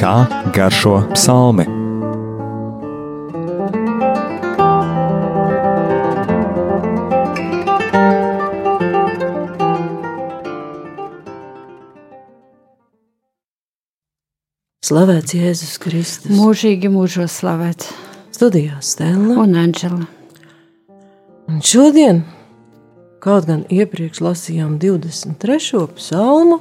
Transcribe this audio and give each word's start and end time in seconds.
Kā 0.00 0.16
garšo 0.56 0.94
psalmi? 1.12 1.66
Slavēts 14.90 15.36
Jēzus 15.36 15.76
Kristus. 15.78 16.32
Mūžīgi 16.34 16.88
mūžos 16.90 17.36
slavēts. 17.38 17.92
Studijā 18.34 18.80
Stela. 18.82 19.36
Un 19.38 19.52
Anģela. 19.60 20.08
Un 21.46 21.60
šodien, 21.62 22.24
kaut 23.20 23.46
gan 23.48 23.64
iepriekš 23.68 24.22
lasījām 24.24 24.78
23. 24.80 25.84
psalmu, 25.96 26.60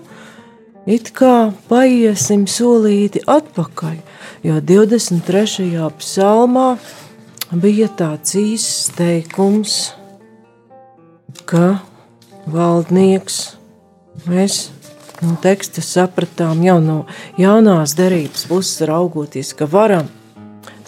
it 0.90 1.14
kā 1.16 1.52
paiesim 1.70 2.44
solīti 2.52 3.22
atpakaļ, 3.28 3.96
jo 4.44 4.58
23. 4.72 5.70
psalmā 6.02 6.68
bija 7.56 7.88
tāds 8.02 8.36
īsts 8.40 8.92
teikums, 8.98 9.78
ka 11.48 11.80
valdnieks 12.50 13.40
mēs 14.28 14.68
no 15.24 15.38
teksta 15.42 15.84
sapratām 15.86 16.60
jau 16.66 16.78
no 16.84 17.00
jaunās 17.40 17.96
derības 17.96 18.46
puses 18.52 18.84
raugoties, 18.90 19.56
ka 19.56 19.70
varam 19.70 20.12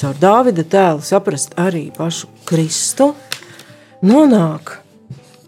caur 0.01 0.19
Dāvida 0.19 0.67
tēlu 0.67 1.03
saprast 1.05 1.55
arī 1.61 1.87
pašu 1.95 2.27
Kristu, 2.49 3.13
nonāk 4.03 4.80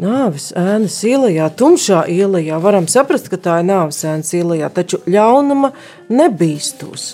nāves 0.01 0.51
ēnas 0.57 0.95
ielā, 1.05 1.49
tumšā 1.53 2.03
ielā. 2.09 2.43
Varam 2.61 2.87
saprast, 2.89 3.29
ka 3.31 3.37
tā 3.37 3.59
ir 3.61 3.67
nāves 3.69 4.01
ēnas 4.07 4.33
ielā, 4.37 4.69
taču 4.73 5.01
ļaunuma 5.05 5.73
nebīstos. 6.13 7.13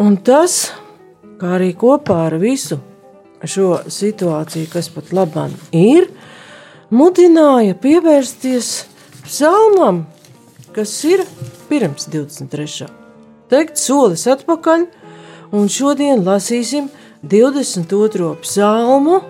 Un 0.00 0.16
tas, 0.24 0.70
kā 1.40 1.56
arī 1.58 1.74
kopā 1.76 2.26
ar 2.28 2.38
visu 2.40 2.80
šo 3.44 3.80
situāciju, 3.88 4.68
kas 4.72 4.90
pat 4.92 5.12
labam 5.16 5.52
ir, 5.76 6.08
mudināja 6.92 7.76
pievērsties 7.80 8.70
psalmam, 9.24 10.04
kas 10.76 10.92
ir 11.08 11.24
pirms 11.70 12.08
23. 12.12 12.88
Teikt, 13.50 13.80
solis 13.80 14.26
atpakaļ, 14.30 14.86
un 15.56 15.68
šodien 15.72 16.22
lasīsim 16.26 16.90
22. 17.26 18.34
psalmu, 18.44 19.20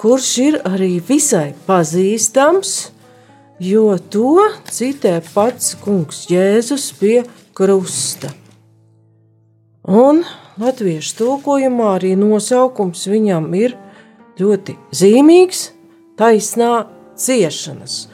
kurš 0.00 0.30
ir 0.44 0.58
arī 0.68 0.96
visai 1.00 1.54
pazīstams, 1.66 2.72
jo 3.62 3.96
to 4.12 4.48
citē 4.68 5.18
pats 5.32 5.74
kungs 5.80 6.26
Jēzus 6.30 6.90
pie 6.98 7.22
krusta. 7.56 8.32
Un 9.86 10.24
latviešu 10.60 11.16
tulkojumā 11.20 11.94
arī 11.96 12.14
nosaukums 12.18 13.06
viņam 13.08 13.48
ir 13.56 13.76
ļoti 14.40 14.76
zīmīgs- 14.92 15.70
taisnā 16.20 16.86
ciešanas. 17.16 18.08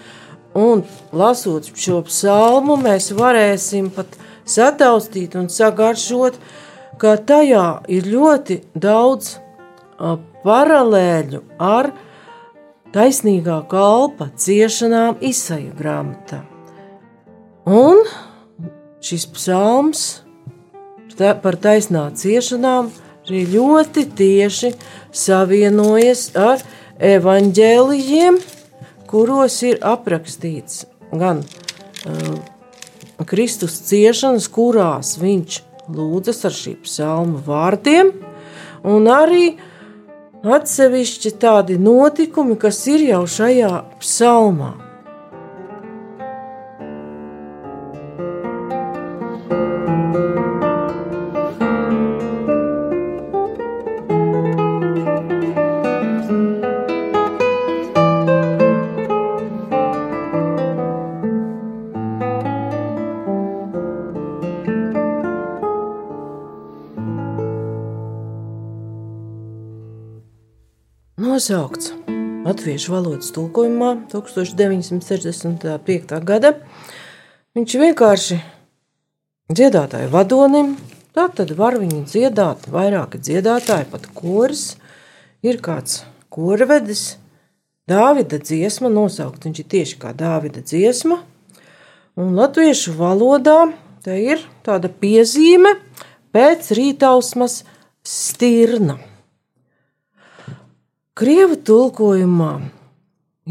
Un 0.54 0.84
lasot 1.12 1.70
šo 1.74 2.02
psalmu, 2.04 2.76
mēs 2.76 3.10
varēsim 3.16 3.90
pat 3.90 4.06
sataustīt 4.44 5.34
un 5.34 5.48
sagaršot, 5.48 6.34
ka 6.98 7.16
tajā 7.16 7.82
ir 7.88 8.02
ļoti 8.02 8.60
daudz 8.76 9.38
paralēļu 10.44 11.42
ar 11.62 11.92
taisnīgā 12.92 13.62
kalpa 13.70 14.28
ciešanām 14.36 15.22
izsaja 15.24 15.72
grāmatā. 15.78 16.42
Un 17.68 18.02
šis 19.02 19.26
psalms 19.34 20.04
par 21.16 21.58
taisnā 21.62 22.08
ciešanām 22.18 22.90
arī 23.22 23.42
ļoti 23.52 24.06
tieši 24.18 24.72
savienojas 25.14 26.30
ar 26.38 26.62
evaņģēlijiem, 27.02 28.38
kuros 29.10 29.60
ir 29.66 29.78
aprakstīts 29.86 30.86
gan 31.12 31.42
uh, 31.44 32.38
Kristus 33.28 33.78
ciešanas, 33.86 34.48
kurās 34.50 35.16
viņš 35.20 35.60
lūdzas 35.92 36.42
ar 36.48 36.56
šī 36.56 36.74
psalma 36.82 37.42
vārdiem, 37.46 38.12
un 38.88 39.06
arī 39.10 39.52
atsevišķi 40.42 41.34
tādi 41.42 41.78
notikumi, 41.78 42.58
kas 42.58 42.82
ir 42.90 43.06
jau 43.06 43.22
šajā 43.30 43.74
psalmā. 44.02 44.81
Nosaukts 71.42 71.88
latviešu 72.46 72.92
valodas 72.92 73.32
tulkojumā 73.34 74.06
1965. 74.12 76.20
gada. 76.22 76.52
Viņš 77.58 77.74
vienkārši 77.82 78.38
dziedātāju 79.50 80.12
vadonim, 80.12 80.76
tā 81.10 81.26
tad 81.34 81.50
var 81.58 81.80
viņu 81.82 82.04
dziedāt 82.06 82.70
vairāki 82.70 83.18
dziedātāji, 83.18 83.90
pat 83.90 84.06
kurs, 84.14 84.78
ir 85.42 85.58
kāds 85.58 86.04
korvedis, 86.30 87.18
Dāvida 87.90 88.38
dziesma 88.38 88.86
nosaukt, 88.86 89.42
viņš 89.42 89.64
ir 89.64 89.70
tieši 89.74 89.98
kā 89.98 90.14
Dāvida 90.14 90.62
dziesma, 90.62 91.24
un 92.14 92.36
latviešu 92.38 92.94
valodā 92.94 93.72
te 94.06 94.14
ir 94.30 94.46
tāda 94.62 94.86
piezīme 94.86 95.74
pēc 96.30 96.70
rītausmas 96.78 97.64
stirna. 98.06 99.02
Krievu 101.12 101.58
tulkojumā 101.60 102.54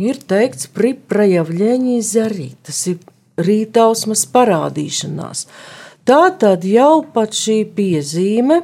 ir 0.02 0.18
teikts 0.26 0.66
priprajavļēņī 0.74 2.00
zarī, 2.02 2.48
tas 2.66 2.80
ir 2.90 2.98
rītausmas 3.38 4.24
parādīšanās. 4.34 5.44
Tā 6.02 6.24
tad 6.42 6.66
jau 6.66 7.04
pat 7.14 7.38
šī 7.38 7.60
piezīme, 7.78 8.64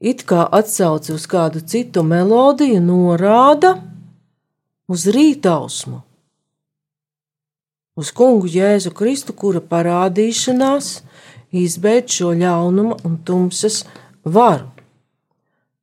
it 0.00 0.24
kā 0.24 0.46
atsauce 0.56 1.12
uz 1.12 1.28
kādu 1.28 1.60
citu 1.60 2.00
melodiju, 2.08 2.80
norāda 2.80 3.74
uz 4.88 5.04
rītausmu, 5.04 6.00
uz 8.00 8.14
kungu 8.16 8.48
Jēzu 8.48 8.96
Kristu, 8.96 9.36
kura 9.36 9.60
parādīšanās 9.60 10.94
izbeidz 11.52 12.22
šo 12.22 12.32
ļaunuma 12.40 13.02
un 13.04 13.20
tumsas 13.20 13.82
varu. 14.24 14.73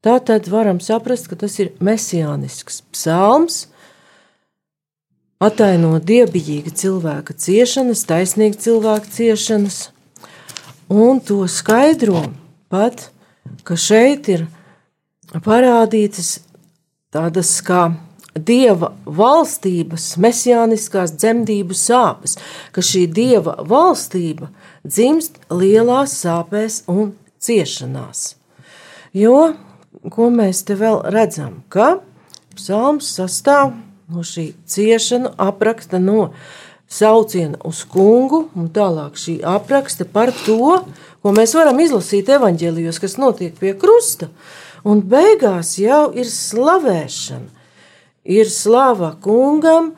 Tā 0.02 0.18
tad 0.26 0.48
varam 0.50 0.80
saprast, 0.82 1.28
ka 1.30 1.38
tas 1.38 1.60
ir 1.62 1.76
mesijānisks 1.78 2.82
psalms, 2.90 3.68
ataino 5.42 6.00
dievbijīga 6.02 6.74
cilvēka 6.74 7.36
ciešanas, 7.38 8.02
taisnīga 8.10 8.58
cilvēka 8.66 9.14
ciešanas, 9.14 9.80
un 10.90 11.22
to 11.22 11.44
skaidro 11.46 12.24
pat, 12.74 13.12
ka 13.62 13.78
šeit 13.78 14.30
ir 14.34 14.48
parādītas 15.46 16.40
tādas 17.14 17.54
kā 17.62 17.92
dieva 18.34 18.96
valstības, 19.06 20.16
mesijāniskās 20.18 21.14
dzemdību 21.14 21.78
sāpes, 21.78 22.40
ka 22.74 22.82
šī 22.82 23.06
dieva 23.06 23.60
valstība 23.68 24.50
dzimst 24.82 25.42
lielās 25.54 26.18
sāpēs 26.24 26.86
un 26.90 27.14
ciešanās. 27.38 28.32
Jo 29.14 29.52
ko 30.10 30.32
mēs 30.34 30.64
te 30.66 30.78
vēl 30.80 31.02
redzam? 31.14 31.62
Ka 31.70 32.00
psalms 32.58 33.12
sastāv 33.16 33.76
no 34.12 34.26
šī 34.26 34.52
ciešanu, 34.68 35.34
apraksta 35.38 36.00
no 36.02 36.32
sauciena 36.92 37.60
uz 37.64 37.84
kungu, 37.88 38.48
un 38.58 38.68
tālāk 38.74 39.16
šī 39.20 39.38
apraksta 39.48 40.06
par 40.06 40.34
to, 40.46 40.82
ko 41.22 41.34
mēs 41.36 41.56
varam 41.56 41.80
izlasīt 41.80 42.30
evaņģēlijos, 42.34 43.00
kas 43.00 43.18
notiek 43.22 43.56
pie 43.60 43.76
krusta. 43.80 44.32
Un 44.84 45.04
beigās 45.06 45.76
jau 45.80 46.10
ir 46.18 46.28
slavēšana, 46.28 47.48
ir 48.26 48.50
slava 48.50 49.14
kungam, 49.22 49.94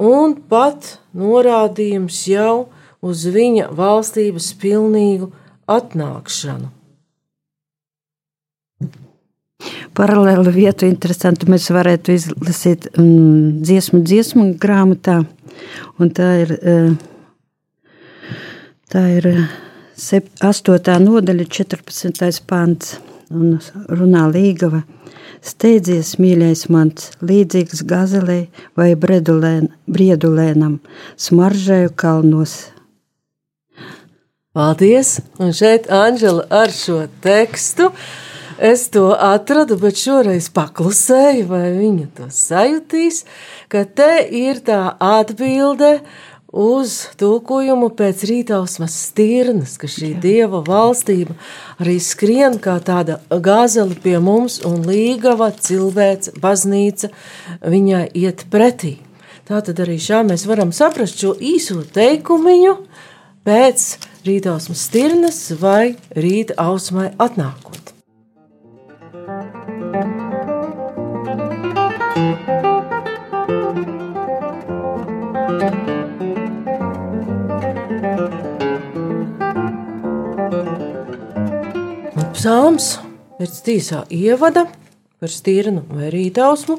un 0.00 0.34
pat 0.48 0.96
norādījums 1.14 2.24
jau 2.32 2.72
uz 3.04 3.26
viņa 3.28 3.68
valstības 3.76 4.52
pilnīgu 4.62 5.28
atnākšanu. 5.70 6.72
Paralēli 9.96 10.52
vietu 10.54 10.86
interesantu 10.88 11.48
mēs 11.52 11.68
varētu 11.74 12.14
izlasīt 12.16 12.88
mm, 12.96 13.62
dziesmu 13.64 14.02
dziesmu 14.06 14.46
grāmatā. 14.62 15.22
Un 16.00 16.10
tā 16.16 16.28
ir, 16.42 16.54
tā 18.92 19.04
ir 19.18 19.28
8. 20.02 20.98
nodaļa, 21.04 21.46
14. 21.58 22.42
pants 22.48 22.96
un 23.32 23.56
runā 23.92 24.26
līgava. 24.32 24.82
Steidzies, 25.42 26.14
mīļais 26.22 26.68
mans, 26.70 27.08
līdzīgs 27.26 27.82
gazelē 27.90 28.44
vai 28.78 28.92
bredulēn, 28.94 29.72
briedulēnam, 29.90 30.76
smaržēju 31.18 31.90
kalnos. 31.98 32.54
Paldies! 34.54 35.16
Un 35.42 35.50
šeit 35.56 35.88
Anģela 35.90 36.44
ar 36.52 36.70
šo 36.76 37.00
tekstu. 37.24 37.88
Es 38.62 38.84
to 38.94 39.08
atradu, 39.18 39.74
bet 39.74 39.98
šoreiz 39.98 40.46
paklusēju, 40.54 41.48
vai 41.50 41.72
viņa 41.74 42.04
to 42.14 42.28
sajutīs, 42.30 43.24
ka 43.66 43.82
te 43.82 44.20
ir 44.22 44.60
tā 44.62 44.92
atbilde 45.02 45.96
uz 46.54 46.94
tulkojumu 47.18 47.88
pēc 47.98 48.22
rītausmas 48.30 48.94
stirnas, 49.08 49.74
ka 49.82 49.90
šī 49.90 50.12
dieva 50.22 50.60
valstība 50.62 51.34
arī 51.82 51.96
skrien 51.98 52.60
kā 52.62 52.76
tāda 52.86 53.18
gāzeli 53.34 53.98
pie 53.98 54.20
mums 54.22 54.60
un 54.68 54.84
līgava 54.86 55.50
cilvēks, 55.58 56.36
baznīca 56.38 57.10
viņai 57.66 58.04
iet 58.14 58.46
pretī. 58.52 59.00
Tā 59.50 59.58
tad 59.66 59.82
arī 59.82 59.98
šā 59.98 60.22
mēs 60.28 60.46
varam 60.46 60.70
saprast 60.70 61.18
šo 61.18 61.34
īso 61.34 61.82
teikumiņu 61.82 62.78
pēc 63.42 63.88
rītausmas 64.22 64.86
stirnas 64.86 65.48
vai 65.58 65.96
rīta 66.14 66.62
ausmai 66.62 67.10
atnākot. 67.18 67.81
Psalms 82.32 82.98
pēc 83.38 83.56
tīsā 83.66 84.04
ievada 84.14 84.68
par 85.18 85.30
stirnu 85.34 85.82
vai 85.90 86.12
rītausmu 86.14 86.76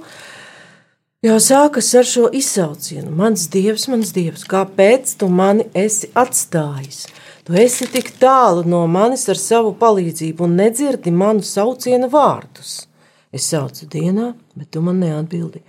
jau 1.28 1.36
sākas 1.44 1.92
ar 2.00 2.08
šo 2.08 2.30
izsaucienu. 2.40 3.12
Mans 3.12 3.50
dievs, 3.52 3.90
mans 3.92 4.16
dievs, 4.16 4.48
kāpēc 4.48 5.18
tu 5.20 5.28
mani 5.28 5.68
esi 5.76 6.08
atstājis? 6.16 7.04
Tu 7.44 7.60
esi 7.60 7.90
tik 7.92 8.14
tālu 8.24 8.64
no 8.64 8.86
manis 8.88 9.28
ar 9.28 9.40
savu 9.40 9.76
palīdzību 9.76 10.48
un 10.48 10.56
nedzirdi 10.62 11.12
manu 11.12 11.44
saucienu 11.44 12.08
vārdus. 12.12 12.86
Es 13.34 13.50
saucu 13.50 13.88
dienā, 13.90 14.34
bet 14.54 14.70
tu 14.74 14.82
man 14.86 15.00
neatbildi, 15.02 15.64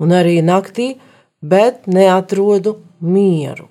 un 0.00 0.14
arī 0.16 0.38
naktī, 0.44 0.94
bet 1.40 1.86
neatrodu 1.86 2.78
mieru. 3.00 3.68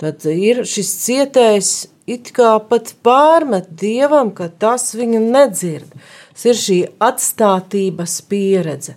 Tad 0.00 0.24
ir 0.32 0.62
šis 0.64 0.94
cietējs 1.02 1.70
it 2.08 2.30
kā 2.36 2.54
pat 2.70 2.94
pārmet 3.04 3.68
dievam, 3.82 4.32
ka 4.32 4.48
tas 4.48 4.94
viņu 4.96 5.20
nedzird. 5.20 5.92
Tas 6.32 6.46
ir 6.48 6.56
šī 6.56 6.78
atstātības 7.04 8.16
pieredze. 8.30 8.96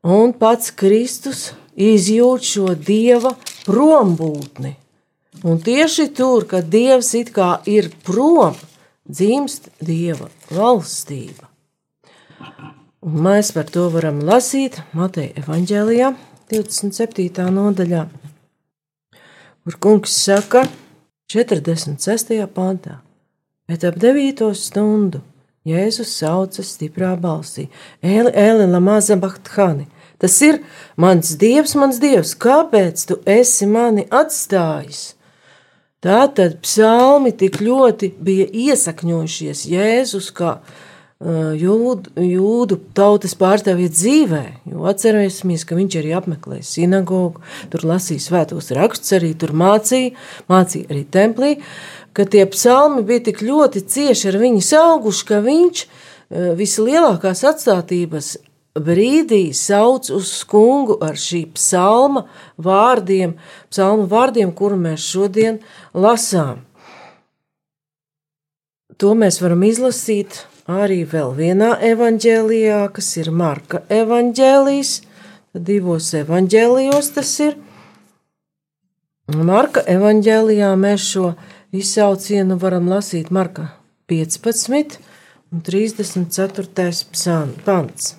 Un 0.00 0.32
pats 0.40 0.72
Kristus 0.72 1.50
izjūt 1.76 2.48
šo 2.48 2.72
dieva 2.78 3.34
prombūtni. 3.66 4.72
Un 5.44 5.60
tieši 5.60 6.08
tur, 6.16 6.46
kad 6.48 6.70
dievs 6.72 7.12
it 7.18 7.34
kā 7.36 7.58
ir 7.68 7.90
prom, 8.06 8.56
dzimst 9.04 9.68
dieva 9.84 10.30
valstība. 10.48 11.50
Un 13.06 13.20
mēs 13.22 13.52
par 13.54 13.68
to 13.70 13.84
varam 13.94 14.16
lasīt 14.26 14.80
Mateja 14.90 15.36
evaņģēlijā, 15.38 16.08
27. 16.50 17.44
nodaļā, 17.54 18.00
kur 19.62 19.76
kungs 19.78 20.16
saka, 20.24 20.64
46. 21.30 22.32
pāntā, 22.56 22.96
bet 23.70 23.84
ap 23.86 24.00
9. 24.02 24.48
stundu 24.58 25.20
Jēzus 25.66 26.16
sauca 26.18 26.64
stiprā 26.66 27.12
balsī: 27.18 27.68
Eli, 28.02 28.32
Eli, 28.34 28.66
Lamaza 28.72 29.14
Bahthani! 29.22 29.86
Tas 30.18 30.34
ir 30.42 30.58
mans 30.98 31.30
dievs, 31.38 31.76
mans 31.78 32.00
dievs, 32.02 32.34
kāpēc 32.34 33.04
tu 33.06 33.20
esi 33.22 33.68
mani 33.70 34.08
atstājis? 34.10 35.12
Tā 36.02 36.24
tad 36.34 36.58
psalmi 36.66 37.30
tik 37.38 37.60
ļoti 37.62 38.10
bija 38.18 38.50
iesakņojušies 38.50 39.62
Jēzus 39.70 40.32
kā 40.34 40.56
jūdu, 41.20 42.12
jūdu 42.20 42.76
tautas 42.94 43.34
pārstāvja 43.38 43.88
dzīvē, 43.88 44.42
atcerēsimies, 44.90 45.64
ka 45.64 45.76
viņš 45.78 45.98
arī 46.00 46.12
apmeklēja 46.16 46.66
sinagogu, 46.68 47.40
tur 47.72 47.86
lasīja 47.88 48.20
svētos 48.20 48.68
rakstus, 48.76 49.14
arī 49.16 49.32
tur 49.34 49.54
mācīja, 49.56 50.12
mācīja 50.48 50.90
arī 50.90 51.04
templī, 51.08 51.52
ka 52.12 52.26
tie 52.28 52.44
psalmi 52.48 53.04
bija 53.06 53.24
tik 53.30 53.40
ļoti 53.44 53.86
cieši 53.88 54.28
ar 54.28 54.36
viņu 54.42 54.60
sauguši, 54.64 55.24
ka 55.28 55.40
viņš 55.44 55.86
vislielākās 56.58 57.44
atstādības 57.48 58.36
brīdī 58.76 59.54
sauc 59.56 60.10
uz 60.12 60.32
kungu 60.44 60.98
ar 61.00 61.16
šī 61.16 61.46
psalma 61.56 62.26
vārdiem, 62.60 63.38
psalma 63.70 64.04
vārdiem, 64.10 64.52
kuru 64.52 64.76
mēs 64.76 65.06
šodien 65.14 65.62
lasām. 65.94 66.60
To 69.00 69.12
mēs 69.16 69.40
varam 69.40 69.64
izlasīt 69.64 70.42
arī 70.66 71.02
vēl 71.06 71.32
vienā 71.36 71.76
evanģēlijā, 71.92 72.80
kas 72.94 73.10
ir 73.20 73.30
Marka 73.30 73.82
evanģēlijs, 73.92 74.92
divos 75.54 76.12
evanģēlijos 76.18 77.10
tas 77.16 77.32
ir. 77.44 77.56
Marka 79.34 79.82
evanģēlijā 79.90 80.70
mēs 80.78 81.10
šo 81.12 81.32
izsaucienu 81.74 82.58
varam 82.62 82.90
lasīt 82.90 83.30
Marka 83.34 83.70
15 84.10 84.98
un 85.52 85.62
34. 85.66 87.54
pants. 87.64 88.16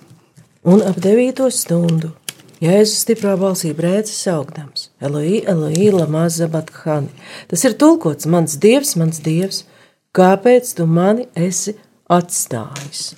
Un 0.64 0.82
ap 0.84 0.98
9 1.00 1.50
stundu 1.54 2.12
Jēzus 2.58 3.04
stiprā 3.04 3.36
balsī 3.38 3.70
brēca 3.70 4.10
saukdams: 4.10 4.88
Eloī, 4.98 5.44
Eloī, 5.46 5.92
lama 5.94 6.24
zabathani. 6.26 7.12
Tas 7.46 7.62
ir 7.62 7.76
tulkots: 7.78 8.26
Mans 8.26 8.56
dievs, 8.58 8.96
mans 8.98 9.20
dievs, 9.22 9.62
kāpēc 10.10 10.72
tu 10.74 10.88
mani 10.90 11.28
esi 11.38 11.76
atstājis. 12.08 13.12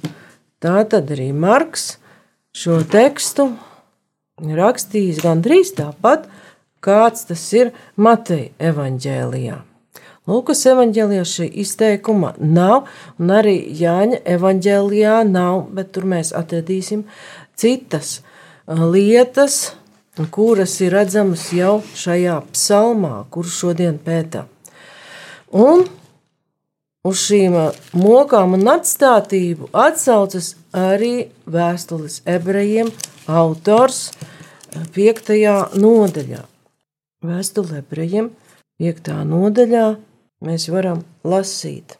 Tā 0.60 0.82
tad 0.90 1.10
arī 1.14 1.30
Marks 1.32 1.94
šo 2.56 2.80
tekstu 2.90 3.50
rakstījis 4.40 5.22
gandrīz 5.24 5.74
tāpat, 5.78 6.26
kāds 6.84 7.26
tas 7.28 7.42
ir 7.56 7.72
Mateja 7.96 8.50
evaņģēlijā. 8.70 9.58
Lūkas 10.30 10.62
evanģēlijā 10.68 11.22
šī 11.26 11.46
izteikuma 11.62 12.34
nav, 12.38 12.88
un 13.18 13.32
arī 13.34 13.56
Jāņa 13.80 14.20
evanģēlijā 14.36 15.16
nav, 15.26 15.64
bet 15.74 15.94
tur 15.96 16.06
mēs 16.12 16.34
atradīsim 16.36 17.06
citas 17.58 18.20
uh, 18.20 18.84
lietas, 18.92 19.72
kuras 20.30 20.76
ir 20.84 20.94
redzamas 20.94 21.48
jau 21.56 21.80
šajā 21.96 22.36
psalmā, 22.52 23.24
kuru 23.32 23.50
šodien 23.50 23.96
pētām. 24.04 24.50
Un 25.56 25.86
Uz 27.00 27.16
šīm 27.16 27.54
mokām 27.96 28.58
un 28.58 28.66
atstātību 28.68 29.70
atsaucas 29.72 30.50
arī 30.76 31.30
vēstules 31.48 32.18
ebrejiem 32.28 32.90
autors 33.24 34.10
5. 34.92 35.30
nodaļā. 35.80 36.42
Vēstule 37.24 37.78
ebrejiem 37.80 38.28
5. 38.84 39.08
nodaļā 39.30 39.86
mēs 40.44 40.68
varam 40.68 41.00
lasīt 41.24 41.96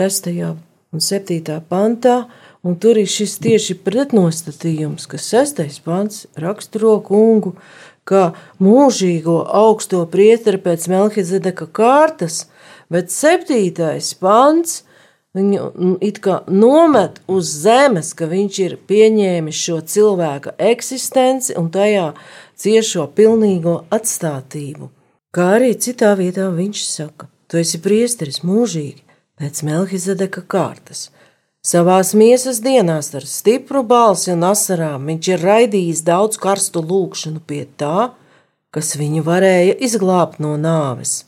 6. 0.00 0.30
un 0.32 1.04
7. 1.04 1.58
pantā, 1.68 2.16
un 2.64 2.80
tur 2.80 3.02
ir 3.02 3.12
šis 3.12 3.36
tieši 3.36 3.76
pretnostatījums, 3.84 5.04
ka 5.12 5.20
6. 5.20 5.60
pants 5.84 6.24
raksturo 6.40 6.94
kungu, 7.04 7.52
kā 8.08 8.30
mūžīgo 8.64 9.42
augsto 9.44 10.06
prieteri 10.08 10.62
pēc 10.64 10.88
Melhizedeka 10.88 11.68
kārtas– 11.68 12.46
bet 12.92 13.12
septītais 13.12 14.12
pants 14.20 14.82
viņu 15.36 15.68
nu, 15.74 15.92
it 16.04 16.20
kā 16.24 16.42
nomet 16.48 17.20
uz 17.30 17.48
zemes, 17.64 18.12
ka 18.16 18.28
viņš 18.28 18.58
ir 18.66 18.78
pieņēmis 18.88 19.60
šo 19.66 19.78
cilvēka 19.94 20.56
eksistenci 20.72 21.56
un 21.60 21.70
tajā 21.72 22.10
ciešo 22.60 23.08
pilnīgo 23.16 23.82
atstātību. 23.92 24.90
Kā 25.32 25.54
arī 25.56 25.72
citā 25.80 26.12
vietā 26.18 26.50
viņš 26.52 26.84
saka, 26.84 27.30
tu 27.48 27.60
esi 27.62 27.80
priesteris 27.80 28.42
mūžīgi 28.44 29.00
pēc 29.40 29.64
Melhizedeka 29.64 30.44
kārtas. 30.44 31.08
Savās 31.62 32.10
miesas 32.18 32.58
dienās 32.60 33.12
ar 33.14 33.24
stipru 33.24 33.84
balsi 33.86 34.32
un 34.34 34.42
asarām 34.44 35.06
viņš 35.08 35.28
ir 35.30 35.44
raidījis 35.46 36.02
daudz 36.04 36.40
karstu 36.42 36.82
lūgšanu 36.82 37.40
pie 37.46 37.64
tā, 37.78 38.10
kas 38.74 38.96
viņu 38.98 39.22
varēja 39.24 39.78
izglābt 39.86 40.42
no 40.42 40.56
nāves 40.58 41.22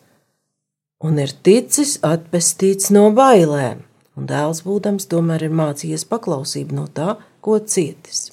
un 1.04 1.18
ir 1.20 1.34
ticis 1.44 1.98
atpestīts 2.06 2.88
no 2.94 3.10
bailēm, 3.16 3.82
un 4.16 4.28
dēls 4.30 4.62
būdams 4.64 5.08
tomēr 5.10 5.46
ir 5.48 5.56
mācījies 5.58 6.06
paklausību 6.08 6.78
no 6.78 6.86
tā, 6.88 7.18
ko 7.44 7.58
cietis. 7.60 8.30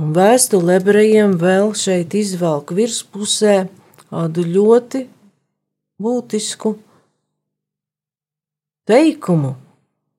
Un 0.00 0.14
vēstule 0.16 0.80
ebrejiem 0.80 1.36
vēl 1.38 1.74
šeit 1.78 2.16
izvelk 2.18 2.72
virspusē 2.74 3.68
kādu 4.08 4.42
ļoti 4.48 5.04
būtisku 6.02 6.74
teikumu, 8.90 9.54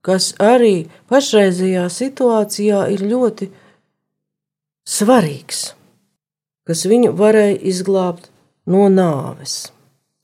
kas 0.05 0.31
arī 0.39 0.87
pašreizajā 1.11 1.89
situācijā 1.91 2.85
ir 2.93 3.03
ļoti 3.09 3.49
svarīgs, 4.87 5.67
kas 6.63 6.85
viņu 6.87 7.11
varēja 7.17 7.59
izglābt 7.73 8.29
no 8.69 8.87
nāves. 8.89 9.74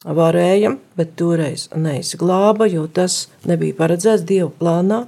Varējam, 0.01 0.79
bet 0.97 1.13
toreiz 1.19 1.67
neizglāba, 1.77 2.65
jo 2.65 2.87
tas 2.89 3.27
nebija 3.45 3.77
paredzēts 3.77 4.25
Dieva 4.25 4.49
plānā. 4.49 5.03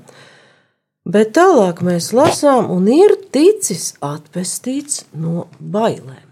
Bet 1.04 1.34
tālāk 1.36 1.82
mēs 1.84 2.12
lasām, 2.14 2.70
un 2.72 2.86
ir 2.88 3.16
ticis 3.34 3.96
atpestīts 4.06 5.04
no 5.18 5.48
bailēm. 5.58 6.30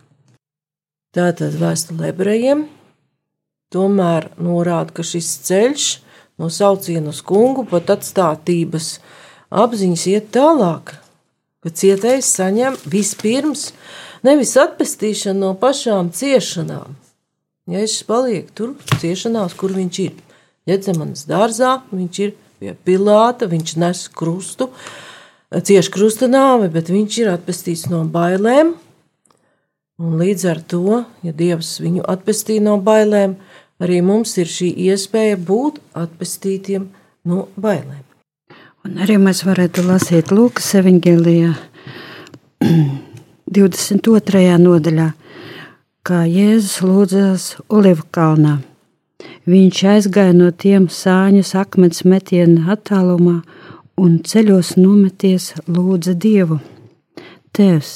Tātad 1.12 1.58
vēstule 1.60 2.14
ebrejiem 2.14 2.68
tomēr 3.74 4.30
norāda, 4.40 4.94
ka 4.94 5.04
šis 5.04 5.34
ceļš 5.48 5.90
no 6.40 6.48
sauciena 6.54 7.12
uz 7.12 7.20
kungu 7.26 7.66
pat 7.68 7.90
atstātības 7.98 8.94
apziņas 9.52 10.08
iet 10.14 10.32
tālāk, 10.36 10.94
ka 11.66 11.74
cietējs 11.82 12.32
saņem 12.38 12.78
vispirms 12.94 13.72
nevis 14.24 14.54
atpestīšanu 14.60 15.48
no 15.48 15.52
pašām 15.60 16.14
ciešanām, 16.16 16.96
Jēzus 17.72 18.04
paliek 18.04 18.50
tur, 18.52 18.74
ciešanās, 19.00 19.56
kur 19.56 19.72
viņš 19.72 20.00
ir. 20.04 20.16
Ģedzemanas 20.68 21.24
dārzā 21.30 21.78
viņš 21.92 22.20
ir 22.26 22.34
pie 22.62 22.74
Pilāta, 22.86 23.48
viņš 23.50 23.76
nes 23.82 24.02
krustu, 24.14 24.68
cieši 25.52 25.94
krusta 25.94 26.28
nāve, 26.30 26.68
bet 26.74 26.92
viņš 26.92 27.20
ir 27.24 27.32
atpestīts 27.32 27.88
no 27.92 28.04
bailēm. 28.06 28.76
Un 30.02 30.18
līdz 30.18 30.46
ar 30.50 30.60
to, 30.66 31.02
ja 31.26 31.34
Dievs 31.38 31.76
viņu 31.82 32.04
atpestīja 32.10 32.66
no 32.66 32.76
bailēm, 32.82 33.38
arī 33.82 34.02
mums 34.06 34.34
ir 34.42 34.50
šī 34.50 34.72
iespēja 34.90 35.38
būt 35.40 35.80
atpestītiem 35.98 36.90
no 37.30 37.48
bailēm. 37.56 38.04
Un 38.86 38.98
arī 39.06 39.20
mēs 39.22 39.44
varētu 39.46 39.86
lasīt 39.86 40.34
Lūkas 40.34 40.74
evanģēlijā 40.82 41.54
22. 43.58 44.46
nodaļā 44.62 45.12
kā 46.02 46.24
Jēzus 46.26 46.82
lūdzās 46.82 47.44
Olivu 47.70 48.06
kalnā. 48.16 48.58
Viņš 49.46 49.82
aizgāja 49.94 50.34
no 50.34 50.50
tiem 50.52 50.88
sāņus 50.90 51.54
akmens 51.62 52.02
metiena 52.06 52.74
attālumā 52.74 53.42
un 54.02 54.18
ceļos 54.26 54.76
nometies 54.80 55.52
lūdza 55.68 56.16
Dievu. 56.18 56.58
Tēvs, 57.54 57.92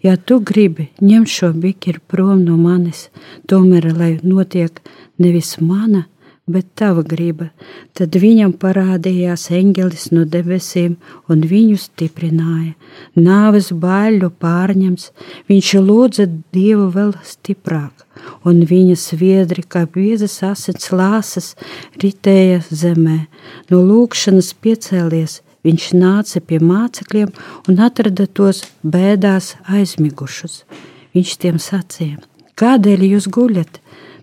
ja 0.00 0.16
tu 0.16 0.40
gribi 0.40 0.88
ņemt 1.04 1.28
šo 1.28 1.50
bikiri 1.52 2.00
prom 2.08 2.46
no 2.46 2.56
manis, 2.56 3.08
tomēr 3.50 3.90
lai 3.92 4.12
notiek 4.22 4.80
nevis 5.20 5.58
mana, 5.60 6.06
bet 6.06 6.19
tava 6.78 7.02
griba. 7.06 7.50
Tad 7.96 8.16
viņam 8.18 8.52
parādījās 8.60 9.48
eņģelis 9.54 10.06
no 10.14 10.24
debesīm 10.28 10.96
un 11.30 11.44
viņu 11.46 11.78
stiprināja. 11.80 12.74
Nāves 13.14 13.70
baļu 13.72 14.30
pārņems, 14.42 15.10
viņš 15.50 15.72
lūdza 15.86 16.26
Dievu 16.54 16.88
vēl 16.94 17.12
stiprāk, 17.26 18.06
un 18.44 18.64
viņa 18.66 18.96
sviedri 18.98 19.62
kā 19.62 19.86
biezas 19.86 20.40
asins 20.46 20.90
lāsas 20.92 21.54
ritēja 22.02 22.62
zemē. 22.70 23.20
No 23.70 23.82
lūkšanas 23.86 24.52
piecēlies, 24.62 25.40
viņš 25.66 25.90
nāca 25.96 26.40
pie 26.40 26.58
mācekļiem 26.64 27.30
un 27.68 27.84
atrada 27.84 28.26
tos 28.26 28.64
bēdās 28.82 29.54
aizmigušus. 29.68 30.64
Viņš 31.14 31.36
tiem 31.42 31.58
sacīja: 31.62 32.20
Kādēļ 32.60 33.06
jūs 33.14 33.26
guļat? 33.32 33.80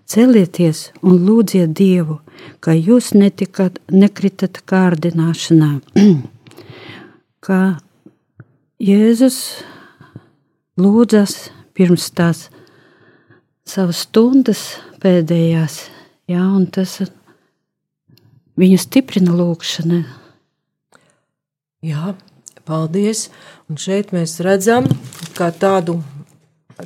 Celieties 0.08 0.86
un 1.04 1.18
lūdziet 1.26 1.74
Dievu, 1.76 2.22
ka 2.64 2.72
jūs 2.72 3.10
netikat, 3.12 3.76
nekritat 3.92 4.62
kārdināšanā. 4.64 5.74
kā 7.46 7.60
Jēzus 8.80 9.38
lūdzas 10.80 11.50
pirms 11.76 12.08
tās 12.16 12.46
savas 13.68 14.06
stundas 14.06 14.62
pēdējās, 15.02 15.82
jā, 16.30 16.40
un 16.40 16.64
tas 16.72 17.02
viņu 18.58 18.78
stiprina 18.80 19.36
lūkšana. 19.36 20.02
Jā, 21.84 22.14
paldies. 22.64 23.28
Un 23.68 23.76
šeit 23.76 24.14
mēs 24.16 24.38
redzam, 24.42 24.88
kā 25.36 25.52
tādu 25.52 26.00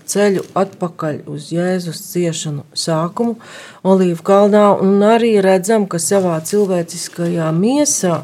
ceļu 0.01 0.45
atpakaļ 0.57 1.23
uz 1.31 1.51
Jēzus 1.53 2.01
ciešanu 2.13 2.65
sākumu, 2.73 3.37
Olīvu 3.85 4.25
kalnā, 4.25 4.71
un 4.81 5.03
arī 5.05 5.37
redzam, 5.45 5.87
ka 5.87 6.01
savā 6.01 6.39
cilvēciskajā 6.47 7.51
miesā 7.57 8.23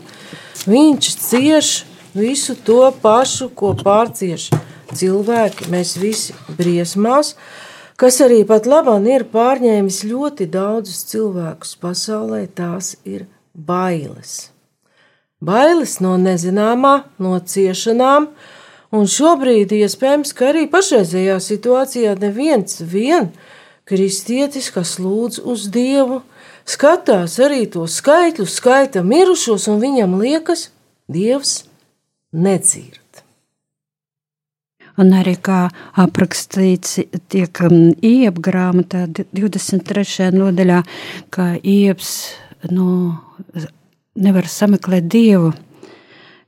viņš 0.68 1.10
cieš 1.28 1.72
visu 2.16 2.56
to 2.64 2.88
pašu, 3.02 3.50
ko 3.54 3.74
pārcieš 3.78 4.48
cilvēki, 4.96 5.68
mēs 5.72 5.96
visi 6.00 6.36
briesmās, 6.58 7.34
kas 8.00 8.20
arī 8.24 8.44
pat 8.48 8.68
labāk 8.68 9.08
ir 9.10 9.26
pārņēmis 9.32 10.04
ļoti 10.08 10.48
daudzus 10.50 11.04
cilvēkus 11.10 11.74
pasaulē, 11.82 12.46
tās 12.48 12.96
ir 13.04 13.26
bailes. 13.52 14.50
Bailes 15.38 15.98
no 16.02 16.16
nezināmā, 16.18 16.94
no 17.22 17.36
ciešanām, 17.38 18.32
Un 18.94 19.04
šobrīd 19.04 19.72
iespējams, 19.76 20.32
ka 20.32 20.48
arī 20.52 20.64
pašreizējā 20.72 21.36
situācijā 21.44 22.14
neviens 22.22 22.80
vien 22.80 23.28
kristietis, 23.88 24.70
kas 24.72 24.96
lūdz 25.00 25.42
uz 25.44 25.66
Dievu, 25.72 26.22
skatās 26.68 27.36
arī 27.44 27.66
to 27.72 27.84
skaitļu, 27.88 28.48
skaita 28.48 29.04
mirušos, 29.04 29.68
un 29.68 29.82
viņam 29.84 30.16
liekas, 30.20 30.70
Dievs 31.08 31.62
nedzird. 32.32 33.22
Un 34.98 35.12
arī 35.14 35.36
kā 35.38 35.68
aprakstīts 36.00 36.98
tiek 37.30 37.60
um, 37.64 37.92
iepa 38.02 38.42
grāmatā 38.48 39.04
23. 39.06 40.32
nodaļā, 40.34 40.80
kā 41.30 41.52
ieps 41.62 42.10
nu, 42.72 43.14
nevar 44.18 44.50
sameklēt 44.50 45.06
Dievu. 45.12 45.52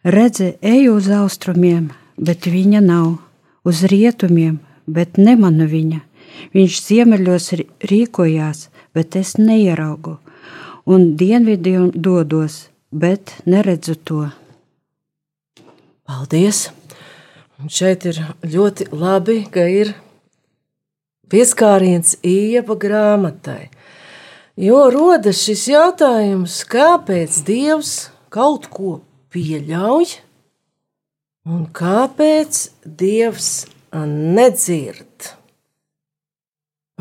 Redzi, 0.02 0.54
eju 0.64 0.96
uz 0.98 1.06
austrumiem, 1.14 1.90
bet 2.20 2.46
viņa 2.46 2.82
nav, 2.84 3.16
uz 3.64 3.82
rietumiem, 3.88 4.58
bet 4.86 5.18
nemanu 5.18 5.66
viņa. 5.70 6.00
Viņš 6.54 6.80
ziemeļos 6.86 7.48
rīkojās, 7.90 8.68
bet 8.94 9.16
es 9.16 9.36
neieraugu, 9.40 10.18
un 10.86 11.14
dienvidiem 11.20 11.90
dodos, 11.94 12.68
bet 12.90 13.34
neredzu 13.46 13.96
to. 13.96 14.26
Paldies! 16.06 16.68
Un 17.60 17.68
šeit 17.68 18.06
ir 18.08 18.16
ļoti 18.40 18.86
labi, 18.96 19.42
ka 19.52 19.66
ir 19.68 19.92
pieskāriens 21.28 22.16
iepa 22.24 22.72
grāmatai. 22.80 23.68
Jo 24.60 24.86
rodas 24.92 25.42
šis 25.44 25.66
jautājums, 25.68 26.56
kāpēc 26.68 27.36
Dievs 27.44 27.92
kaut 28.32 28.66
ko 28.72 28.94
pieļauj, 29.32 30.16
Un 31.48 31.64
kāpēc 31.72 32.66
Dievs 32.84 33.50
nedzird? 33.96 35.30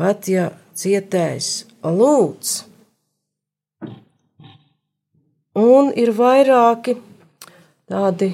Pat 0.00 0.28
ja 0.32 0.46
cietējs 0.80 1.66
lūdz, 1.84 2.52
un 5.60 5.90
ir 5.92 6.14
vairāki 6.16 6.96
tādi 7.90 8.30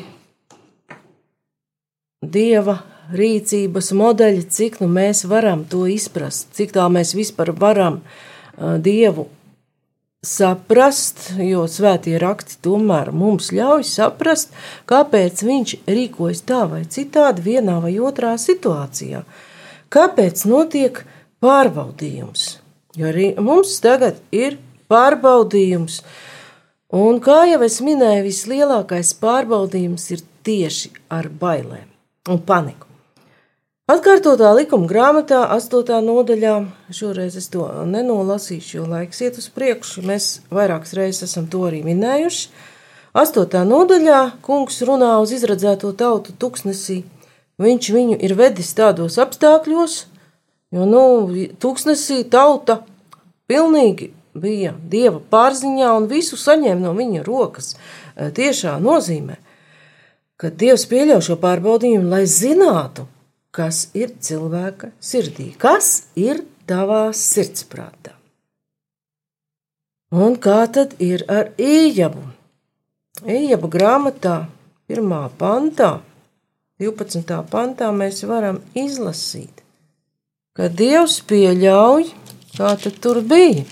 dieva 2.22 2.76
rīcības 3.10 3.90
modeļi, 3.98 4.46
cik 4.46 4.78
nu 4.82 4.88
mēs 4.90 5.24
varam 5.26 5.64
to 5.66 5.88
izprast, 5.90 6.52
cik 6.54 6.74
tā 6.78 6.86
mēs 6.86 7.16
vispār 7.18 7.50
varam 7.50 7.98
uh, 8.02 8.78
dievu 8.78 9.26
saprast, 10.26 11.30
jo 11.38 11.64
svētie 11.70 12.16
raksti 12.20 12.58
tomēr 12.66 13.12
mums 13.14 13.52
ļauj 13.54 13.84
saprast, 13.88 14.54
kāpēc 14.90 15.42
viņš 15.46 15.74
rīkojas 15.86 16.42
tā 16.48 16.64
vai 16.70 16.82
citādi, 16.90 17.44
vienā 17.46 17.78
vai 17.84 17.94
otrā 18.02 18.34
situācijā. 18.40 19.22
Kāpēc 19.92 20.46
notiek 20.50 21.02
pārbaudījums? 21.44 22.56
Jo 22.96 23.10
arī 23.12 23.28
mums 23.38 23.76
tagad 23.84 24.18
ir 24.34 24.58
pārbaudījums, 24.90 26.00
un 26.96 27.20
kā 27.22 27.42
jau 27.50 27.60
es 27.66 27.78
minēju, 27.84 28.24
vislielākais 28.26 29.12
pārbaudījums 29.20 30.10
ir 30.16 30.24
tieši 30.46 30.94
ar 31.12 31.28
bailēm 31.28 31.86
un 32.32 32.42
paniku. 32.46 32.85
Atkārtotā 33.86 34.48
likuma 34.50 34.88
grāmatā, 34.90 35.44
8. 35.54 36.00
nodaļā, 36.02 36.54
šoreiz 36.90 37.36
es 37.38 37.44
to 37.52 37.68
nenolasīšu, 37.86 38.80
jo 38.80 38.86
laiks 38.90 39.22
iet 39.22 39.38
uz 39.38 39.46
priekšu. 39.54 40.02
Mēs 40.02 40.26
vairākas 40.50 40.96
reizes 40.98 41.28
esam 41.28 41.46
to 41.46 41.60
arī 41.68 41.84
minējuši. 41.86 42.48
Astotā 43.14 43.62
nodaļā 43.62 44.18
kungs 44.42 44.80
runā 44.90 45.12
uz 45.22 45.36
izredzēto 45.38 45.92
tautu 46.02 46.34
tuksnesī. 46.34 47.04
Viņš 47.62 47.92
viņu 47.94 48.18
ir 48.26 48.34
vedis 48.34 48.74
tādos 48.74 49.20
apstākļos, 49.22 49.96
jo, 50.74 50.90
nu, 50.90 51.06
tuksnesī 51.62 52.24
tauta 52.26 52.80
pilnīgi 53.46 54.10
bija 54.34 54.74
dieva 54.82 55.22
pārziņā 55.30 55.94
un 55.94 56.10
visu 56.10 56.34
saņēma 56.34 56.88
no 56.88 56.98
viņa 56.98 57.22
rokas. 57.22 57.76
Tiešā 58.18 58.80
nozīmē, 58.82 59.38
ka 60.42 60.50
dievs 60.50 60.90
pieļauj 60.90 61.28
šo 61.30 61.38
pārbaudījumu, 61.38 62.10
lai 62.10 62.26
zinātu, 62.26 63.12
kas 63.56 63.86
ir 63.96 64.12
cilvēka 64.20 64.92
sirdī, 65.00 65.52
kas 65.58 66.08
ir 66.18 66.42
tavā 66.68 67.08
sirdsprātā. 67.16 68.12
Un 70.12 70.36
kā 70.38 70.60
tad 70.72 70.94
ir 71.02 71.24
ar 71.32 71.50
ījabu? 71.58 72.22
Ījabu 73.26 73.70
grāmatā, 73.72 74.36
pirmā 74.86 75.24
pantā, 75.40 75.96
12. 76.82 77.32
pantā 77.50 77.88
mēs 77.96 78.20
varam 78.28 78.60
izlasīt, 78.76 79.64
ka 80.56 80.68
Dievs 80.68 81.22
pieļauj, 81.26 82.10
kā 82.56 82.74
tur 83.00 83.22
bija. 83.24 83.64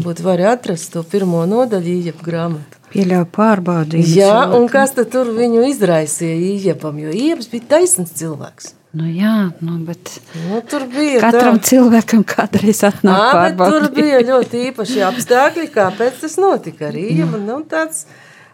Būtu 0.00 0.24
var 0.24 0.40
atrast 0.56 0.90
to 0.96 1.04
pirmo 1.06 1.44
nodaļu 1.48 1.92
ījabu 2.00 2.24
grāmatu. 2.24 2.80
Pieļauj 2.94 3.26
pārbaudījumu. 3.34 4.16
Jā, 4.16 4.38
un 4.56 4.66
kas 4.72 4.96
tad 4.96 5.12
tur 5.12 5.30
viņu 5.36 5.68
izraisīja 5.68 6.34
ījabam, 6.54 6.98
jo 7.04 7.12
ījabs 7.14 7.50
bija 7.52 7.68
taisns 7.76 8.16
cilvēks. 8.18 8.72
Nu, 8.94 9.08
jā, 9.10 9.50
nu, 9.64 9.78
bet 9.88 10.12
Nu, 10.44 10.60
tur 10.70 10.84
bija 10.90 11.18
katram 11.24 11.58
tā. 11.58 11.70
cilvēkam 11.72 12.22
kādreiz 12.30 12.84
atnāk 12.86 13.56
bet 13.58 13.58
tur 13.58 13.88
bija 13.94 14.20
ļoti 14.22 14.60
īpaši 14.70 15.02
apstākļi, 15.08 15.66
kāpēc 15.74 16.20
tas 16.22 16.36
notika 16.38 16.92
arī. 16.92 17.08
Ja, 17.18 17.26
nu, 17.26 17.56
tāds 17.66 18.04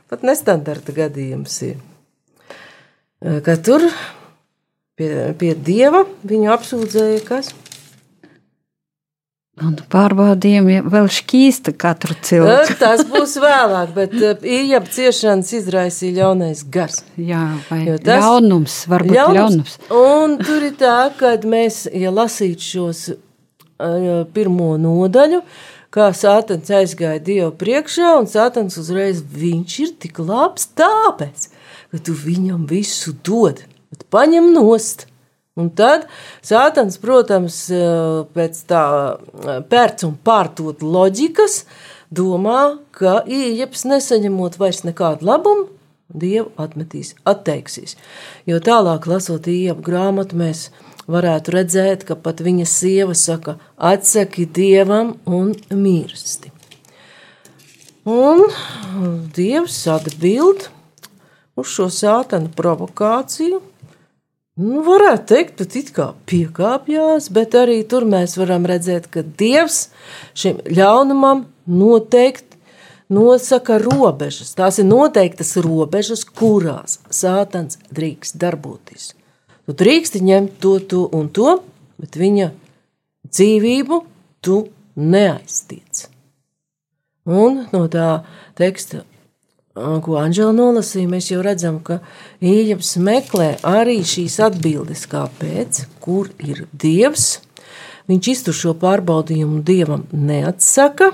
pat 0.08 0.24
nestandarta 0.24 0.94
gadījums 0.96 1.58
ir. 1.68 1.76
Ka 3.20 3.58
tur 3.60 3.84
pie, 4.96 5.10
pie 5.36 5.52
dieva 5.54 6.06
viņu 6.24 6.48
apsūdzēja 6.56 7.20
kas? 7.28 7.52
Un 9.60 9.74
pārbaudījumi 9.92 10.78
vēl 10.88 11.08
šķīsta 11.12 11.74
katru 11.76 12.14
cilvēku. 12.24 12.76
Tas 12.80 13.02
būs 13.08 13.34
vēlāk, 13.42 13.90
bet 13.92 14.14
īņķa 14.40 14.80
ciešanas 14.94 15.50
izraisīja 15.58 16.14
ļaunais 16.22 16.62
gars. 16.72 17.02
Jā, 17.20 17.42
vai 17.68 17.82
Jo 17.84 17.98
tas- 18.00 18.24
ļaunums, 18.24 18.76
varbūt 18.88 19.18
ļaunums. 19.36 19.74
Un 19.92 20.38
tur 20.40 20.64
ir 20.70 20.72
tā, 20.80 20.94
ka 21.18 21.34
mēs, 21.44 21.82
ja 21.92 22.08
lasītu 22.14 22.64
šos 22.70 23.02
uh, 23.12 24.24
pirmo 24.32 24.70
nodaļu, 24.80 25.42
kā 25.92 26.08
Sātans 26.16 26.70
aizgāja 26.80 27.20
Dievu 27.20 27.52
priekšā, 27.60 28.14
un 28.22 28.30
Sātans 28.30 28.78
uzreiz 28.80 29.20
viņš 29.20 29.76
ir 29.84 29.92
tik 30.06 30.22
labs 30.24 30.70
tāpēc, 30.78 31.50
ka 31.92 31.98
tu 32.06 32.16
viņam 32.16 32.64
visu 32.70 33.12
dod, 33.26 33.60
bet 33.92 34.08
paņem 34.14 34.52
nost. 34.56 35.04
Un 35.58 35.70
tad 35.74 36.06
Sātans, 36.46 36.98
protams, 37.02 37.56
eh, 37.74 38.22
pēc 38.34 38.60
tā 38.70 38.84
eh, 39.18 39.62
pērc 39.66 40.04
un 40.06 40.14
pārtot 40.24 40.84
loģikas, 40.84 41.64
domā, 42.14 42.78
ka 42.94 43.20
īņķis 43.26 43.84
nesaņemot 43.90 44.58
vairs 44.60 44.84
nekādu 44.86 45.26
labumu, 45.26 45.68
Dievu 46.10 46.48
atmetīs, 46.58 47.12
atteiksies. 47.22 47.94
Jo 48.42 48.58
tālāk, 48.58 49.06
lasot 49.06 49.46
īņķu 49.46 49.84
grāmatu, 49.86 50.38
mēs 50.40 50.64
varētu 51.10 51.54
redzēt, 51.54 52.02
ka 52.08 52.16
pat 52.18 52.42
viņa 52.42 52.66
sieva 52.66 53.14
saka, 53.14 53.60
atsaki 53.78 54.48
Dievam 54.50 55.12
un 55.26 55.52
mīlesti. 55.70 56.50
Un 58.10 58.42
Dievs 59.36 59.84
atbild 59.92 60.66
uz 61.54 61.70
šo 61.70 61.86
sātana 61.94 62.50
provokāciju. 62.58 63.60
Nu, 64.60 64.82
varētu 64.84 65.24
teikt, 65.30 65.52
pat 65.56 65.76
it 65.78 65.90
kā 65.96 66.10
piekāpjās, 66.28 67.30
bet 67.32 67.54
arī 67.56 67.78
tur 67.88 68.04
mēs 68.08 68.36
varam 68.36 68.66
redzēt, 68.68 69.06
ka 69.08 69.22
Dievs 69.24 69.86
šim 70.36 70.58
ļaunumam 70.68 71.46
noteikti 71.70 72.58
nosaka 73.10 73.78
robežas. 73.80 74.52
Tās 74.58 74.80
ir 74.82 74.88
noteiktas 74.90 75.54
robežas, 75.64 76.26
kurās 76.26 76.98
sātans 77.08 77.80
drīkst 77.94 78.36
darboties. 78.42 79.14
Tu 79.64 79.76
drīksti 79.80 80.20
ņemt 80.26 80.60
to, 80.60 80.76
to 80.92 81.06
un 81.16 81.30
to, 81.32 81.56
bet 82.00 82.18
viņa 82.20 82.50
dzīvību 83.30 84.02
tu 84.44 84.64
neaiztiec. 85.00 86.08
Un 87.30 87.64
no 87.70 87.86
tā 87.92 88.10
teksta 88.58 89.06
ko 89.74 90.16
Anģela 90.18 90.52
nolasīja, 90.56 91.08
mēs 91.10 91.30
jau 91.30 91.42
redzam, 91.46 91.78
ka 91.84 92.00
Īņķis 92.42 92.96
meklē 93.06 93.50
arī 93.66 94.00
šīs 94.06 94.40
atbildes, 94.42 95.06
kāpēc, 95.10 95.84
kur 96.02 96.30
ir 96.42 96.64
Dievs. 96.72 97.38
Viņš 98.10 98.30
iztur 98.32 98.56
šo 98.56 98.74
pārbaudījumu 98.80 99.62
Dievam 99.62 100.08
neatsaka, 100.10 101.12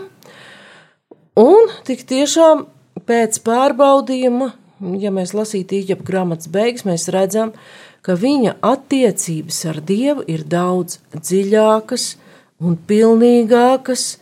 un 1.36 1.68
tik 1.84 2.06
tiešām 2.08 2.64
pēc 3.04 3.42
pārbaudījuma, 3.44 4.54
ja 5.02 5.12
mēs 5.12 5.36
lasītu 5.36 5.82
Īņķa 5.82 6.00
grāmatas 6.06 6.48
beigas, 6.48 6.86
mēs 6.88 7.10
redzam, 7.12 7.52
ka 8.00 8.16
viņa 8.16 8.56
attiecības 8.64 9.64
ar 9.68 9.82
Dievu 9.84 10.24
ir 10.32 10.46
daudz 10.48 11.02
dziļākas 11.12 12.14
un 12.64 12.78
pilnīgākas, 12.88 14.14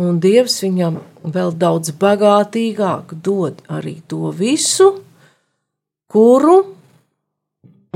un 0.00 0.20
Dievs 0.20 0.58
viņam 0.64 1.00
vēl 1.24 1.54
daudz 1.56 1.92
bagātīgāk 1.96 3.16
dod 3.24 3.62
arī 3.72 3.98
to 4.08 4.30
visu, 4.36 4.90
kuru, 6.12 6.56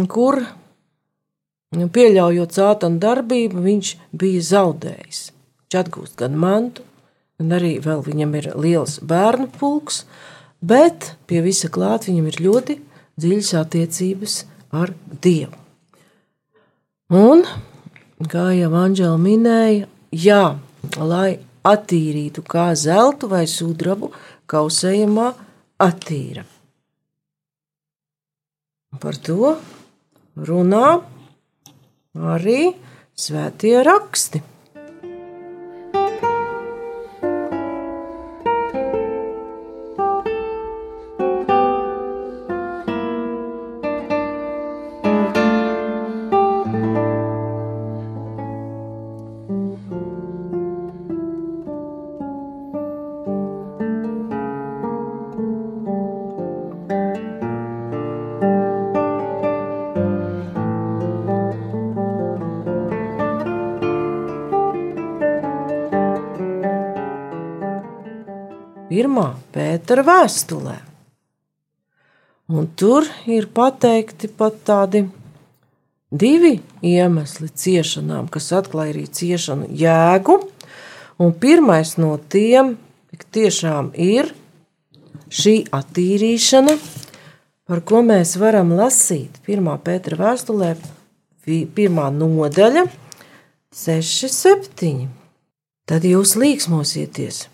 kur, 0.09 0.41
pieļaujot 1.71 2.57
sātanu 2.57 3.01
darbību, 3.03 3.61
viņš 3.63 3.95
bija 4.17 4.47
zaudējis. 4.49 5.21
Viņš 5.31 5.81
atgūst 5.85 6.17
gan 6.19 6.39
mantu, 6.41 6.83
gan 7.39 7.57
arī 7.61 7.77
vēl 7.85 8.03
viņam 8.07 8.35
ir 8.41 8.51
liels 8.57 8.99
bērnu 9.01 9.51
pulks, 9.61 10.05
bet 10.61 11.15
pie 11.31 11.45
visa 11.45 11.71
klāt 11.73 12.09
viņam 12.09 12.27
ir 12.33 12.41
ļoti 12.43 12.79
dziļas 13.21 13.53
attiecības 13.61 14.41
ar 14.73 14.95
Dievu. 15.23 15.57
Un, 17.11 17.43
kā 18.31 18.51
jau 18.55 18.71
Anģela 18.79 19.19
minēja, 19.19 19.87
jā, 20.15 20.43
lai 20.97 21.39
attīrītu 21.67 22.45
kā 22.47 22.71
zeltu 22.79 23.29
vai 23.31 23.45
sudrabu, 23.51 24.11
kausējumā 24.51 25.29
attīra. 25.81 26.45
Par 29.01 29.17
to 29.23 29.55
runā 30.49 30.87
arī 32.35 32.73
svētie 33.15 33.77
raksti. 33.87 34.43
Pētera 69.91 70.05
vēstulē. 70.07 70.77
Un 72.55 72.69
tur 72.79 73.09
ir 73.27 73.49
pateikti 73.51 74.29
pat 74.31 74.61
tādi 74.63 75.01
divi 76.15 76.61
iemesli 76.87 77.49
ciešanām, 77.51 78.29
kas 78.31 78.53
atklāja 78.55 78.95
arī 78.95 79.03
ciešanu 79.11 79.67
jēgu. 79.75 80.39
Un 81.19 81.35
pirmais 81.35 81.97
no 81.99 82.13
tiem 82.31 82.77
tiešām 83.35 83.91
ir 83.99 84.31
šī 85.27 85.67
attīrīšana, 85.75 86.79
par 87.67 87.83
ko 87.83 88.07
mēs 88.07 88.39
varam 88.39 88.71
lasīt 88.79 89.43
1. 89.43 89.75
Pētera 89.83 90.23
vēstulē, 90.23 90.77
vi- 91.47 91.67
pirmā 91.67 92.13
nodaļa, 92.15 92.87
6, 93.75 94.29
7. 94.31 95.09
Tad 95.85 96.07
jūs 96.07 96.39
līksmosieties. 96.39 97.49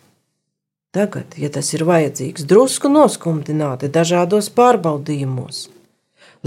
Tagad, 0.96 1.34
ja 1.36 1.50
tas 1.52 1.74
ir 1.76 1.82
vajadzīgs, 1.84 2.46
drusku 2.48 2.88
noskumtināti 2.88 3.90
dažādos 3.92 4.46
pārbaudījumos, 4.56 5.66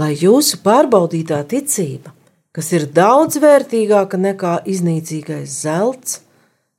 lai 0.00 0.08
jūsu 0.18 0.58
pārbaudītā 0.64 1.38
ticība, 1.52 2.10
kas 2.50 2.72
ir 2.74 2.88
daudz 2.90 3.38
vērtīgāka 3.38 4.18
nekā 4.18 4.56
iznīcīgais 4.72 5.54
zelts, 5.62 6.18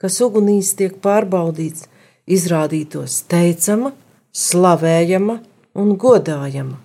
kas 0.03 0.19
ugunīs 0.25 0.73
tiek 0.75 0.99
pārbaudīts, 0.99 1.88
izrādītos 2.27 3.21
teicama, 3.31 3.93
slavējama 4.36 5.39
un 5.79 5.95
godājama, 5.95 6.75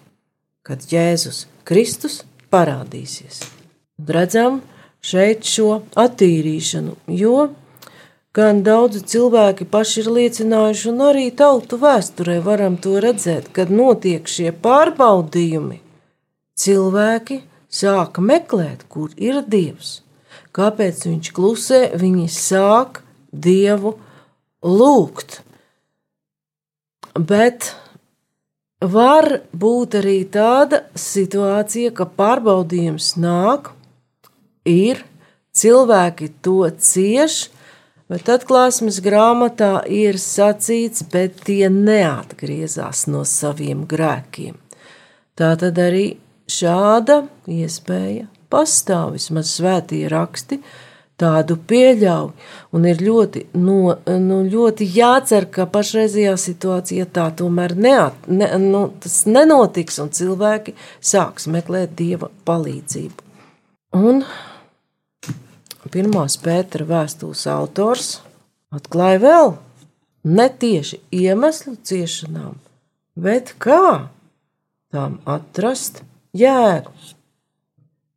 kad 0.63 0.87
Jēzus 0.87 1.49
Kristus 1.67 2.23
parādīsies. 2.55 3.43
Redzam 4.07 4.63
šeit 5.03 5.43
šo 5.51 5.81
attīrīšanu, 5.99 6.95
jo 7.11 7.49
gan 8.37 8.61
daudzi 8.67 9.01
cilvēki 9.09 9.67
paši 9.73 10.03
ir 10.03 10.11
liecinājuši, 10.19 10.89
un 10.93 11.05
arī 11.09 11.27
tautu 11.33 11.79
vēsturē 11.81 12.39
varam 12.45 12.77
to 12.77 12.99
redzēt, 13.03 13.49
kad 13.57 13.73
notiek 13.73 14.29
šie 14.29 14.53
pārbaudījumi. 14.65 15.81
Cilvēki 16.57 17.41
sāk 17.73 18.21
meklēt, 18.21 18.85
kur 18.93 19.13
ir 19.17 19.41
Dievs. 19.45 20.01
Kāpēc 20.57 21.03
viņš 21.09 21.33
klusē? 21.37 21.81
Viņi 22.01 22.29
sāk 22.33 23.03
Dievu 23.33 23.97
lūgt. 24.65 25.41
Bet 27.17 27.73
var 28.81 29.29
būt 29.53 29.99
arī 30.01 30.19
tāda 30.33 30.85
situācija, 30.97 31.93
ka 31.97 32.09
pārbaudījums 32.09 33.15
nāk, 33.21 33.73
ir 34.69 35.05
cilvēki 35.57 36.33
to 36.45 36.65
cieš, 36.77 37.47
bet 38.13 38.31
atklāsmes 38.31 39.01
grāmatā 39.05 39.81
ir 39.91 40.19
sacīts, 40.21 41.07
bet 41.13 41.43
tie 41.47 41.67
neatgriezās 41.73 43.07
no 43.11 43.25
saviem 43.27 43.85
grēkiem. 43.91 44.57
Tā 45.37 45.53
tad 45.61 45.79
arī 45.83 46.07
šāda 46.49 47.25
iespēja 47.51 48.29
pastāv 48.53 49.17
vismaz 49.17 49.57
svētie 49.59 50.07
raksti. 50.13 50.61
Tādu 51.17 51.55
pieļauj, 51.65 52.33
un 52.77 52.83
ir 52.85 52.99
ļoti, 53.01 53.47
no, 53.57 53.95
nu, 54.21 54.41
ļoti 54.53 54.85
jācer, 54.99 55.47
ka 55.49 55.65
pašreizajā 55.73 56.35
situācijā 56.43 57.07
tā 57.09 57.31
tomēr 57.39 57.73
neat, 57.73 58.27
ne, 58.29 58.51
nu, 58.61 58.83
nenotiks, 59.25 59.97
un 60.05 60.13
cilvēki 60.13 60.75
sāks 61.01 61.49
meklēt 61.49 61.97
dieva 61.97 62.29
palīdzību. 62.45 63.25
Un 63.97 64.21
pirmās 65.93 66.39
Pētera 66.43 66.87
vēstules 66.89 67.47
autors 67.51 68.17
atklāja 68.75 69.23
vēl 69.23 69.55
ne 70.27 70.49
tieši 70.51 71.01
iemeslu 71.15 71.77
ciešanām, 71.87 72.57
bet 73.15 73.55
kā 73.63 74.09
tām 74.93 75.21
atrast 75.29 76.03
jēgu. 76.37 76.93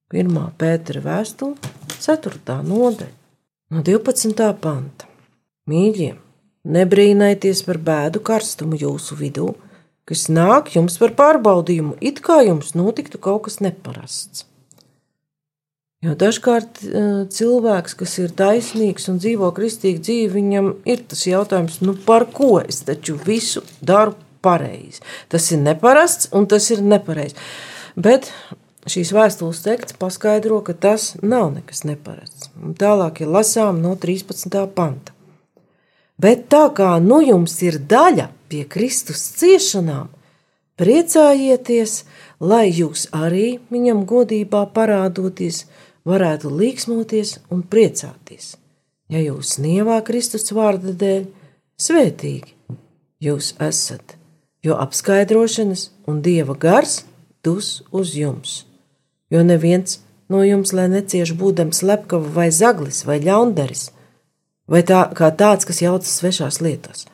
1. 0.10 0.38
pētera 0.58 1.03
vēstule, 1.05 1.53
4. 2.01 2.39
nodaļa, 2.65 3.13
no 3.69 3.84
12. 3.86 4.47
panta. 4.58 5.05
Mīļie, 5.69 6.15
nebrīnaities 6.65 7.62
par 7.67 7.77
bēdu 7.77 8.23
karstumu 8.25 8.79
jūsu 8.82 9.19
vidū, 9.19 9.51
kas 10.10 10.25
nāk 10.34 10.73
jums 10.73 10.97
par 10.97 11.13
pārbaudījumu, 11.19 11.99
it 12.01 12.23
kā 12.25 12.41
jums 12.47 12.73
notiktu 12.73 13.21
kaut 13.21 13.45
kas 13.45 13.60
neparasts. 13.62 14.48
Jo 15.99 16.13
dažkārt 16.15 16.79
e, 16.79 16.99
cilvēks, 17.27 17.97
kas 17.99 18.13
ir 18.21 18.31
taisnīgs 18.31 19.09
un 19.12 19.17
dzīvo 19.19 19.49
kristīgu 19.51 19.99
dzīvi, 19.99 20.29
viņam 20.31 20.69
ir 20.88 21.01
tas 21.12 21.25
jautājums, 21.27 21.81
nu 21.83 21.91
par 22.05 22.23
ko 22.31 22.62
es 22.62 22.85
taču 22.88 23.17
visu 23.19 23.65
daru 23.83 24.15
pareizi. 24.39 25.03
Tas 25.27 25.49
ir 25.51 25.59
neparasts 25.59 26.29
un 26.31 26.47
tas 26.47 26.69
ir 26.71 26.79
nepareizi. 26.88 27.35
Bet 27.99 28.29
šīs 28.88 29.12
vēstules 29.12 29.59
teksts 29.65 29.97
paskaidro, 29.99 30.62
ka 30.63 30.71
tas 30.71 31.17
nav 31.19 31.49
nekas 31.57 31.83
neparasts. 31.83 32.47
Un 32.63 32.77
tālāk 32.79 33.19
ir 33.25 33.33
lasām 33.35 33.81
no 33.83 33.97
13. 33.99 34.55
panta. 34.71 35.12
Bet 36.19 36.47
tā 36.51 36.63
kā 36.79 36.93
nu 37.03 37.19
jums 37.23 37.57
ir 37.63 37.75
daļa 37.91 38.29
pie 38.47 38.63
Kristus 38.71 39.25
ciešanām, 39.39 40.07
priecājieties, 40.79 42.05
lai 42.39 42.69
jūs 42.71 43.09
arī 43.12 43.59
viņam 43.67 44.05
godībā 44.07 44.63
parādoties, 44.71 45.65
varētu 46.07 46.51
līksmoties 46.53 47.39
un 47.49 47.63
priecāties. 47.63 48.55
Ja 49.09 49.19
jūs 49.23 49.57
nievā 49.59 49.99
Kristus 50.05 50.51
vārda 50.53 50.93
dēļ, 50.93 51.27
svētīgi 51.81 52.55
jūs 53.23 53.55
esat, 53.59 54.15
jo 54.63 54.77
apskaidrošanas 54.79 55.89
un 56.07 56.23
dieva 56.23 56.55
gars 56.55 57.03
dus 57.43 57.79
uz 57.91 58.15
jums 58.15 58.63
jo 59.29 59.43
neviens 59.43 59.99
no 60.29 60.41
jums, 60.43 60.73
lai 60.73 60.88
necieš 60.91 61.33
būdams 61.38 61.81
slepkava 61.83 62.33
vai 62.33 62.49
zaglis 62.53 63.03
vai 63.07 63.19
ļaundaris, 63.23 63.89
vai 64.69 64.83
tā 64.85 65.05
kā 65.17 65.31
tāds, 65.33 65.65
kas 65.65 65.81
jaucas 65.81 66.17
svešās 66.19 66.62
lietās. 66.62 67.07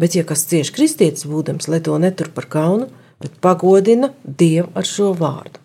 Bet, 0.00 0.16
ja 0.18 0.24
kas 0.26 0.44
cieš 0.50 0.72
kristietis 0.74 1.28
būdams, 1.30 1.68
lai 1.70 1.80
to 1.84 1.96
netur 2.02 2.32
par 2.34 2.48
kaunu, 2.50 2.90
bet 3.22 3.38
pagodina 3.40 4.10
Dievu 4.24 4.72
ar 4.74 4.88
šo 4.88 5.12
vārdu. 5.16 5.60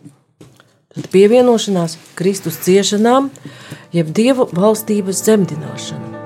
Pievienošanās 1.14 1.98
Kristus 2.20 2.60
ciešanām, 2.66 3.32
jeb 3.96 4.12
Dieva 4.16 4.50
valstības 4.52 5.24
zemdināšana. 5.26 6.19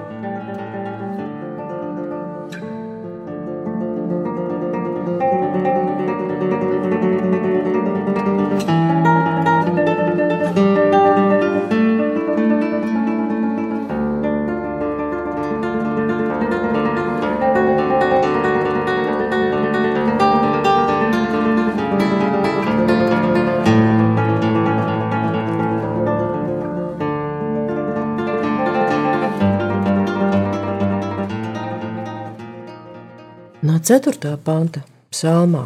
4. 33.83 34.37
panta 34.39 34.79
psalmā 35.11 35.65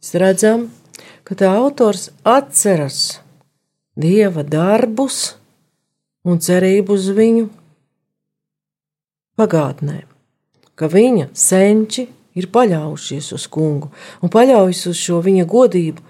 mēs 0.00 0.14
redzam, 0.16 0.62
ka 1.28 1.34
tā 1.36 1.50
autors 1.52 2.06
atceras 2.24 3.18
dieva 4.00 4.40
darbus 4.40 5.34
un 6.24 6.40
cerību 6.40 6.96
uz 6.96 7.10
viņu 7.12 7.50
pagātnē, 9.36 9.98
ka 10.72 10.88
viņa 10.88 11.28
senči 11.36 12.06
ir 12.40 12.48
paļaujušies 12.48 13.28
uz 13.36 13.44
kungu 13.52 13.92
un 14.24 14.32
paļaujas 14.32 14.86
uz 14.94 14.96
šo 14.96 15.20
viņa 15.28 15.44
godību 15.44 16.00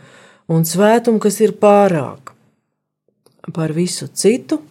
un 0.55 0.63
svētumu, 0.63 1.19
kas 1.19 1.41
ir 1.43 1.57
pārāk 1.59 2.31
par 3.51 3.75
visu 3.75 4.07
citu. 4.07 4.63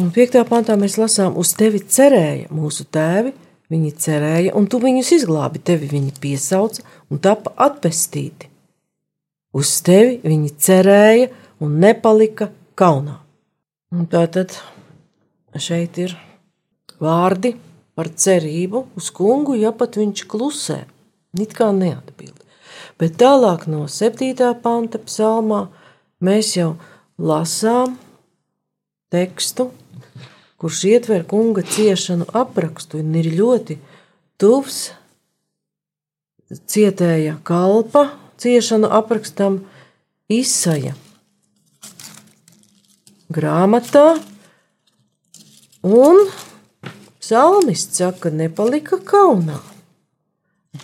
Un 0.00 0.08
5. 0.16 0.40
pantā 0.48 0.80
mēs 0.80 0.96
lasām, 0.96 1.36
uz 1.36 1.52
tevi 1.52 1.84
cerēja 1.84 2.48
mūsu 2.48 2.88
tēvi, 2.88 3.34
Viņi 3.70 3.90
cerēja, 4.02 4.54
un 4.58 4.66
tu 4.66 4.80
viņus 4.82 5.12
izglābi, 5.20 5.60
tevi 5.62 5.86
viņi 5.92 6.16
piesauca 6.22 6.82
un 7.10 7.20
tapa 7.22 7.52
atpestīti. 7.68 8.48
Uz 9.54 9.76
tevi 9.86 10.18
viņi 10.24 10.50
cerēja 10.58 11.28
un 11.62 11.78
nepalika 11.82 12.50
kaunā. 12.78 13.20
Un 13.94 14.06
tā 14.10 14.24
tad 14.30 14.56
šeit 15.58 15.98
ir 16.02 16.16
vārdi 17.02 17.54
par 17.98 18.10
cerību 18.10 18.84
uz 18.98 19.10
kungu, 19.14 19.56
ja 19.58 19.72
pat 19.74 19.98
viņš 19.98 20.24
klusē, 20.30 20.84
it 21.38 21.54
kā 21.58 21.70
neatbild. 21.74 22.38
Bet 23.00 23.18
tālāk 23.20 23.66
no 23.70 23.86
7. 23.90 24.34
panta 24.62 25.00
psalmā 25.02 25.66
mēs 26.22 26.54
jau 26.58 26.74
lasām 27.18 27.96
tekstu, 29.12 29.70
kurš 30.60 30.84
ietver 30.92 31.26
kunga 31.28 31.64
ciešanu 31.64 32.28
aprakstu 32.36 33.00
un 33.00 33.14
ir 33.16 33.30
ļoti 33.38 33.78
tuvs 34.40 34.90
cietēja 36.50 37.38
kalpa 37.46 38.10
ciešanu 38.40 38.90
aprakstam 38.92 39.62
Isaja 40.30 40.94
grāmatā, 43.30 44.18
un 45.86 46.24
psalmists 47.22 48.00
saka, 48.00 48.30
nepalika 48.34 48.98
kaunā. 49.06 49.60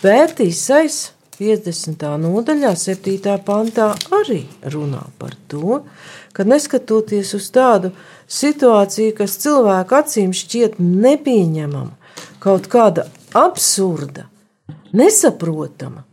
Bet 0.03 0.41
Isais 0.43 1.11
50. 1.37 2.07
nodaļā, 2.23 2.73
7. 2.79 3.35
pantā 3.45 3.91
arī 4.21 4.45
runā 4.73 5.03
par 5.19 5.35
to, 5.51 5.83
ka 6.33 6.47
neskatoties 6.47 7.35
uz 7.37 7.51
tādu 7.55 7.93
situācija, 8.29 9.15
kas 9.17 9.39
cilvēku 9.43 9.97
acīm 9.99 10.35
šķiet 10.37 10.79
nepieņemama, 10.83 11.95
kaut 12.43 12.69
kāda 12.73 13.07
absurda, 13.37 14.27
nesaprotama. 14.97 16.05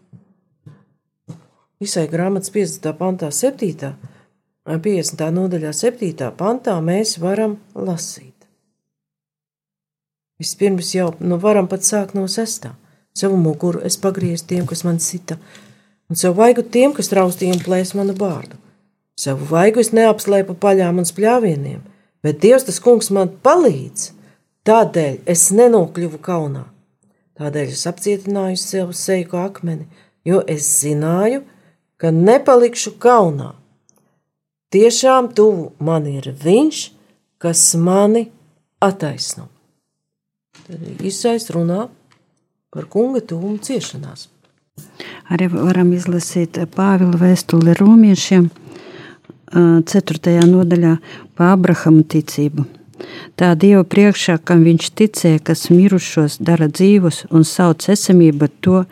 Visai 1.84 2.06
grāmatas 2.08 2.54
50. 2.54 2.94
pantā, 3.00 3.32
7. 3.34 3.94
50. 4.64 5.26
nodaļā, 5.36 5.74
7. 5.76 6.30
pantā 6.40 6.78
mēs 6.80 7.18
varam 7.20 7.58
lasīt. 7.76 8.32
Vispirms 10.40 10.94
jau 10.96 11.12
nu, 11.20 11.38
varam 11.40 11.68
pat 11.72 11.84
sākt 11.86 12.16
no 12.18 12.26
6. 12.32 12.70
Savu 13.14 13.38
muguru 13.38 13.84
es 13.86 13.98
pagriezu 14.02 14.48
tiem, 14.50 14.66
kas 14.66 14.82
man 14.88 14.98
sita, 15.04 15.38
un 16.10 16.18
savu 16.18 16.40
vaigu 16.40 16.64
tiem, 16.66 16.96
kas 16.96 17.12
raustīja 17.14 17.54
un 17.54 17.62
plēs 17.62 17.94
manu 17.98 18.16
bārdu. 18.18 18.58
Savu 19.20 19.46
vaigu 19.52 19.84
es 19.84 19.92
neapslēpu 19.94 20.56
paļām 20.64 21.04
un 21.04 21.06
spļāvieniem, 21.06 21.84
bet 22.24 22.42
Dievs 22.44 22.68
tas 22.68 22.80
kungs 22.84 23.12
man 23.14 23.32
palīdz. 23.44 24.12
Tādēļ 24.64 25.24
es 25.28 25.50
nenokļuvu 25.52 26.22
kaunā. 26.24 26.64
Tādēļ 27.40 27.74
es 27.74 27.84
apcietināju 27.90 28.60
sev 28.62 28.94
seju 28.96 29.28
kā 29.34 29.48
akmeni, 29.50 29.90
jo 30.24 30.40
es 30.48 30.68
zināju, 30.80 31.42
ka 32.00 32.14
nepalikšu 32.16 32.96
kaunā. 33.04 33.54
Tiešām 34.74 35.34
tuvu 35.36 35.72
man 35.84 36.08
ir 36.10 36.32
viņš, 36.44 36.86
kas 37.44 37.66
mani 37.76 38.30
attaisno. 38.82 39.50
Tad 40.64 41.04
izsais 41.04 41.50
runā 41.52 41.90
par 42.74 42.88
kunga 42.90 43.22
tuvumu 43.22 43.60
ciešanās. 43.62 44.30
Arī 45.30 45.50
varam 45.54 45.92
izlasīt 45.94 46.58
Pāvila 46.74 47.20
vēstuli 47.22 47.76
romiešiem 47.78 48.50
4. 49.54 50.34
nodaļā 50.50 50.96
par 51.38 51.58
Abrahama 51.58 52.04
ticību. 52.04 52.66
Tā 53.40 53.54
Dieva 53.60 53.84
priekšā, 53.84 54.38
kam 54.46 54.64
viņš 54.64 54.90
ticēja, 55.00 55.42
kas 55.50 55.68
mirušos 55.74 56.38
dara 56.40 56.70
dzīvus 56.72 57.26
un 57.34 57.44
sauc 57.48 57.88
esamību 57.90 58.50
to, 58.64 58.84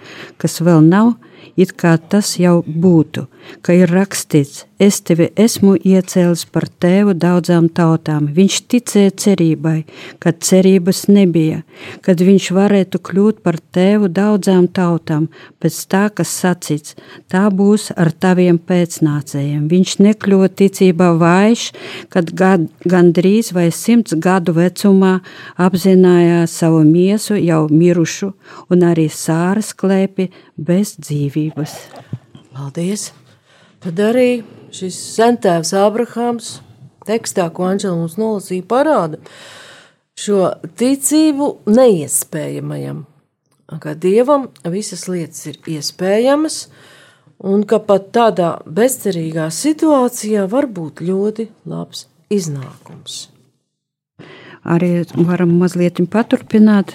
kas 0.42 0.60
vēl 0.66 0.82
nav, 0.84 1.14
it 1.56 1.76
kā 1.78 1.98
tas 1.98 2.36
jau 2.40 2.62
būtu, 2.66 3.28
ka 3.62 3.74
ir 3.76 3.92
rakstīts, 3.92 4.66
es 4.82 4.98
tevi 5.06 5.28
esmu 5.38 5.76
iecēlis 5.78 6.46
par 6.54 6.66
tēvu 6.82 7.14
daudzām 7.18 7.68
tautām. 7.70 8.30
Viņš 8.34 8.58
ticēja 8.72 9.14
cerībai, 9.24 9.76
kad 10.24 10.40
cerības 10.46 11.04
nebija, 11.12 11.62
kad 12.06 12.22
viņš 12.22 12.50
varētu 12.58 13.02
kļūt 13.08 13.42
par 13.46 13.60
tēvu 13.76 14.10
daudzām 14.10 14.68
tautām, 14.68 15.28
pēc 15.62 15.78
tā, 15.92 16.04
kas 16.18 16.34
sacīts, 16.42 16.96
tā 17.32 17.44
būs 17.54 17.92
ar 17.96 18.12
taviem 18.12 18.58
pēcnācējiem. 18.58 19.68
Viņš 19.72 19.98
nekļuva 20.08 20.50
ticībā 20.62 21.12
vājš, 21.22 21.68
kad 22.14 22.34
gad, 22.38 22.68
gandrīz 22.86 23.52
vai 23.56 23.70
simts 23.76 24.18
gadu 24.18 24.56
vecumā 24.58 25.20
apzinājās 25.62 26.58
savu 26.62 26.82
miesu 26.88 27.38
jau 27.38 27.68
mirušu 27.70 28.32
un 28.74 28.88
arī 28.88 29.08
sāras 29.14 29.72
klēpi 29.78 30.30
bez 30.58 30.96
dzīvības. 31.32 31.76
Paldies! 32.52 33.12
Tad 33.82 34.00
arī 34.04 34.44
šis 34.76 34.98
sentēvs 35.16 35.74
Abrahams, 35.74 36.60
tekstā, 37.08 37.48
ko 37.50 37.66
Anģela 37.72 37.98
mums 37.98 38.18
nolasīja, 38.20 38.68
parāda 38.68 39.18
šo 40.22 40.52
ticību 40.78 41.48
neiespējamajam, 41.72 43.06
ka 43.82 43.96
Dievam 43.96 44.50
visas 44.70 45.08
lietas 45.10 45.48
ir 45.50 45.58
iespējamas, 45.66 46.68
un 47.42 47.64
ka 47.66 47.80
pat 47.82 48.12
tādā 48.14 48.52
bezcerīgā 48.68 49.48
situācijā 49.50 50.46
var 50.52 50.68
būt 50.70 51.02
ļoti 51.02 51.48
labs 51.66 52.06
iznākums. 52.30 53.30
Arī 54.62 55.02
varam 55.18 55.56
mazliet 55.58 55.98
paturpināt 56.14 56.94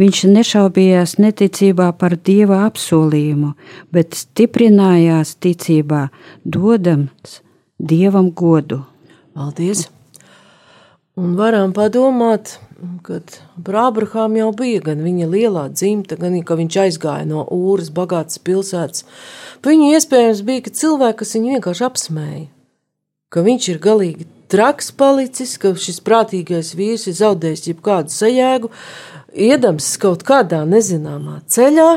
Viņš 0.00 0.22
nešaubījās 0.32 1.16
neticībā 1.22 1.90
par 2.00 2.16
dieva 2.16 2.64
apsolījumu, 2.66 3.54
bet 3.94 4.16
stiprinājās 4.18 5.36
ticībā, 5.42 6.06
dodams 6.44 7.40
dievam 7.78 8.30
godu. 8.30 8.82
Paldies! 9.36 9.86
Un 11.16 11.32
varam 11.38 11.70
padomāt, 11.72 12.58
kad 13.06 13.38
par 13.64 13.78
Abrahāmu 13.86 14.36
jau 14.36 14.50
bija 14.52 14.82
gan 14.90 15.00
viņa 15.00 15.28
lielā 15.32 15.62
dzimta, 15.72 16.18
gan 16.20 16.36
ka 16.44 16.58
viņš 16.58 16.76
aizgāja 16.82 17.24
no 17.24 17.46
ūras, 17.56 17.88
bagātas 17.88 18.36
pilsētas. 18.44 19.06
Viņu 19.64 19.94
iespējams 19.96 20.42
bija, 20.44 20.66
ka 20.66 20.74
cilvēki, 20.76 21.18
kas 21.22 21.32
viņu 21.38 21.54
vienkārši 21.54 21.86
apsmēja, 21.88 22.42
ka 23.32 23.44
viņš 23.48 23.68
ir 23.72 23.80
galīgi 23.86 24.28
traks 24.52 24.92
palicis, 24.92 25.56
ka 25.62 25.72
šis 25.72 26.02
prātīgais 26.04 26.74
vīrs 26.76 27.08
ir 27.08 27.16
zaudējis 27.16 27.70
jebkādu 27.70 28.12
sajēgu, 28.12 28.70
iedams 29.36 29.88
kaut 30.00 30.24
kādā 30.26 30.62
nezināmā 30.68 31.40
ceļā, 31.52 31.90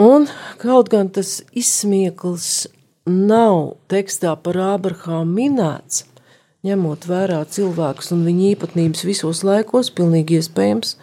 un 0.00 0.28
kaut 0.62 0.90
gan 0.92 1.10
tas 1.12 1.40
izsmiekls 1.56 2.68
nav 3.08 3.74
tekstā 3.90 4.34
par 4.42 4.58
Ābrahāmu 4.74 5.34
minēts, 5.40 6.04
ņemot 6.66 7.06
vērā 7.08 7.40
cilvēkus 7.50 8.12
un 8.14 8.24
viņa 8.26 8.52
īpatnības 8.52 9.04
visos 9.06 9.42
laikos, 9.46 9.90
pilnīgi 9.94 10.38
iespējams, 10.38 10.96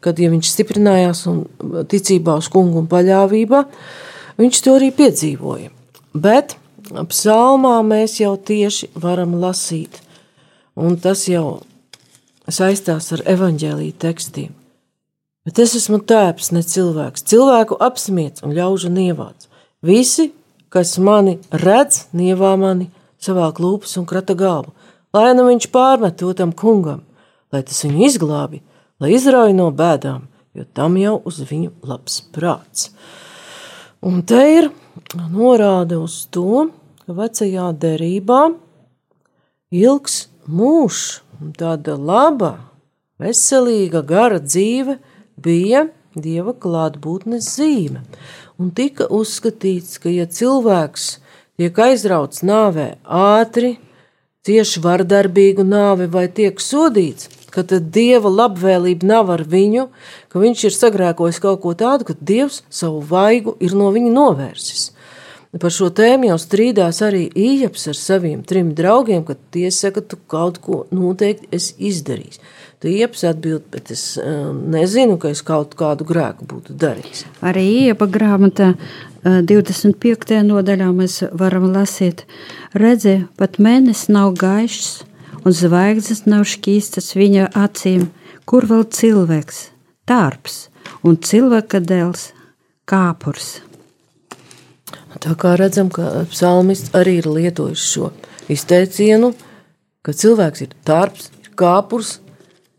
kad 0.00 0.20
ja 0.20 0.30
viņš 0.32 0.52
stiprinājās 0.54 1.24
un 1.30 1.42
ticībā 1.90 2.38
uz 2.40 2.48
kungu 2.52 2.80
un 2.82 2.88
paļāvībā, 2.90 3.64
viņš 4.40 4.62
to 4.64 4.76
arī 4.78 4.90
piedzīvoja. 4.96 5.70
Bet 6.14 6.56
psalmā 7.10 7.76
mēs 7.86 8.18
jau 8.22 8.34
tieši 8.36 8.90
varam 8.98 9.36
lasīt, 9.42 10.00
un 10.80 10.96
tas 11.02 11.26
jau 11.28 11.60
saistās 12.54 13.10
ar 13.14 13.22
evaņģēlīju 13.34 13.96
tekstiem. 14.00 14.54
Bet 15.46 15.58
es 15.62 15.72
esmu 15.78 16.02
tēps, 16.04 16.50
ne 16.52 16.60
cilvēks. 16.60 17.24
Cilvēku 17.30 17.78
apsmiets 17.80 18.44
un 18.44 18.52
ļaužu 18.56 18.90
nievāts. 18.92 19.48
Visi, 19.80 20.28
kas 20.68 20.98
mani 21.00 21.38
redz, 21.50 22.04
nievā 22.12 22.52
mani 22.60 22.90
savā 23.20 23.48
klūpas 23.56 23.96
un 24.00 24.08
krata 24.08 24.36
galvu. 24.36 24.74
Lai 25.16 25.32
nu 25.34 25.46
viņš 25.48 25.70
pārmet 25.72 26.18
to 26.20 26.30
tam 26.38 26.52
kungam, 26.52 27.00
lai 27.50 27.62
tas 27.66 27.80
viņu 27.82 28.04
izglābi, 28.06 28.60
lai 29.02 29.14
izrauj 29.16 29.56
no 29.56 29.70
bēdām, 29.74 30.28
jo 30.54 30.66
tam 30.76 30.98
jau 31.00 31.16
uz 31.26 31.40
viņu 31.48 31.72
labs 31.88 32.20
prāts. 32.34 32.90
Un 34.06 34.22
te 34.22 34.44
ir 34.54 34.70
norāde 35.32 35.98
uz 35.98 36.22
to, 36.30 36.68
ka 37.02 37.16
vecajā 37.16 37.72
derībā 37.80 38.44
ilgs 39.74 40.22
mūžs 40.46 41.20
tāda 41.56 41.96
laba, 41.96 42.52
veselīga, 43.20 44.02
gara 44.06 44.40
dzīve 44.40 44.98
bija 45.40 45.86
dieva 46.14 46.52
klātbūtnes 46.52 47.48
zīme. 47.56 48.04
Un 48.60 48.72
tika 48.76 49.06
uzskatīts, 49.08 49.98
ka, 50.02 50.10
ja 50.12 50.26
cilvēks 50.28 51.10
tiek 51.60 51.78
aizrauts 51.80 52.44
nāvē 52.44 52.94
ātri, 53.04 53.78
cieši 54.44 54.82
vardarbīgu 54.84 55.64
nāvi 55.64 56.08
vai 56.12 56.26
tiek 56.28 56.60
sodīts, 56.60 57.28
ka 57.50 57.64
tad 57.66 57.90
dieva 57.94 58.30
labvēlība 58.30 59.06
nav 59.08 59.32
ar 59.34 59.44
viņu, 59.48 59.88
ka 60.30 60.42
viņš 60.42 60.64
ir 60.68 60.76
sagrēkojis 60.76 61.40
kaut 61.42 61.60
ko 61.64 61.74
tādu, 61.74 62.06
ka 62.08 62.16
dievs 62.20 62.62
savu 62.68 63.00
vaigu 63.00 63.56
ir 63.60 63.74
no 63.76 63.90
viņa 63.94 64.12
novērsis. 64.14 64.90
Par 65.58 65.72
šo 65.74 65.88
tēmu 65.90 66.28
jau 66.28 66.36
strīdās 66.38 67.00
arī 67.02 67.24
Ījaps 67.34 67.88
ar 67.90 67.96
saviem 67.98 68.44
trim 68.46 68.68
draugiem, 68.78 69.24
kad 69.26 69.38
tie 69.50 69.66
saka, 69.74 69.98
tu 69.98 70.14
kaut 70.30 70.60
ko 70.62 70.84
noteikti 70.94 71.48
esi 71.56 71.74
izdarījis. 71.90 72.38
Tu 72.78 72.92
Ījaps 72.92 73.24
atbild, 73.26 73.64
bet 73.74 73.90
es 73.90 74.04
um, 74.22 74.60
nezinu, 74.70 75.18
ka 75.18 75.32
es 75.34 75.42
kaut 75.42 75.74
kādu 75.78 76.06
grēku 76.06 76.46
būtu 76.52 76.76
darījis. 76.78 77.24
Arī 77.42 77.64
Iepa 77.88 78.06
grāmatā 78.06 78.76
25. 79.26 80.36
Uh, 80.38 80.44
nodaļā 80.46 80.90
mēs 80.94 81.18
varam 81.34 81.66
lasīt, 81.74 82.22
redzi, 82.78 83.16
pat 83.34 83.58
mēnesis 83.58 84.06
nav 84.14 84.36
gaišs 84.38 85.00
un 85.42 85.56
zvaigznes 85.56 86.28
nav 86.30 86.46
šķīstas 86.46 87.16
viņa 87.18 87.48
acīm, 87.58 88.06
kur 88.46 88.68
vēl 88.70 88.86
cilvēks, 88.86 89.64
tārps 90.06 90.62
un 91.02 91.18
cilvēka 91.18 91.82
dēls, 91.82 92.30
kāpurs. 92.86 93.58
Tā 95.20 95.34
kā 95.36 95.52
redzam, 95.60 95.90
ka 95.92 96.24
psalmists 96.30 96.94
arī 96.96 97.18
ir 97.20 97.28
lietojis 97.28 97.82
šo 97.92 98.08
izteicienu, 98.50 99.34
ka 100.00 100.14
cilvēks 100.16 100.64
ir 100.64 100.70
darbs, 100.88 101.28
ir 101.42 101.50
kāpurs, 101.60 102.14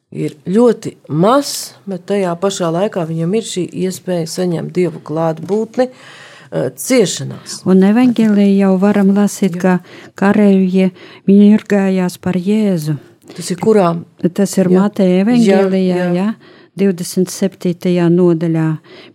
ir 0.09 0.33
ļoti 0.49 0.95
mazs, 1.07 1.75
bet 1.85 2.07
tajā 2.09 2.33
pašā 2.41 2.71
laikā 2.73 3.05
viņam 3.09 3.35
ir 3.37 3.45
šī 3.45 3.67
iespēja 3.85 4.29
saņemt 4.33 4.73
dievu 4.73 5.03
klātbūtni 5.05 5.87
eh, 5.91 6.71
ciešanās. 6.73 7.61
Un 7.69 7.85
evanģēlī 7.91 8.47
jau 8.57 8.73
varam 8.81 9.13
lasīt, 9.15 9.59
Jā. 9.59 9.61
ka 9.61 10.15
kareivji 10.23 10.89
viņi 11.29 11.51
ir 11.53 11.67
gājās 11.69 12.17
par 12.17 12.41
Jēzu. 12.41 12.97
Tas 13.31 13.53
ir 13.53 13.61
kurām? 13.61 14.01
Tas 14.33 14.57
ir 14.57 14.71
Mateja 14.73 15.21
evanģēlijā, 15.27 16.01
jā. 16.01 16.09
jā. 16.09 16.25
jā 16.25 16.59
27. 16.79 18.07
nodaļā. 18.15 18.67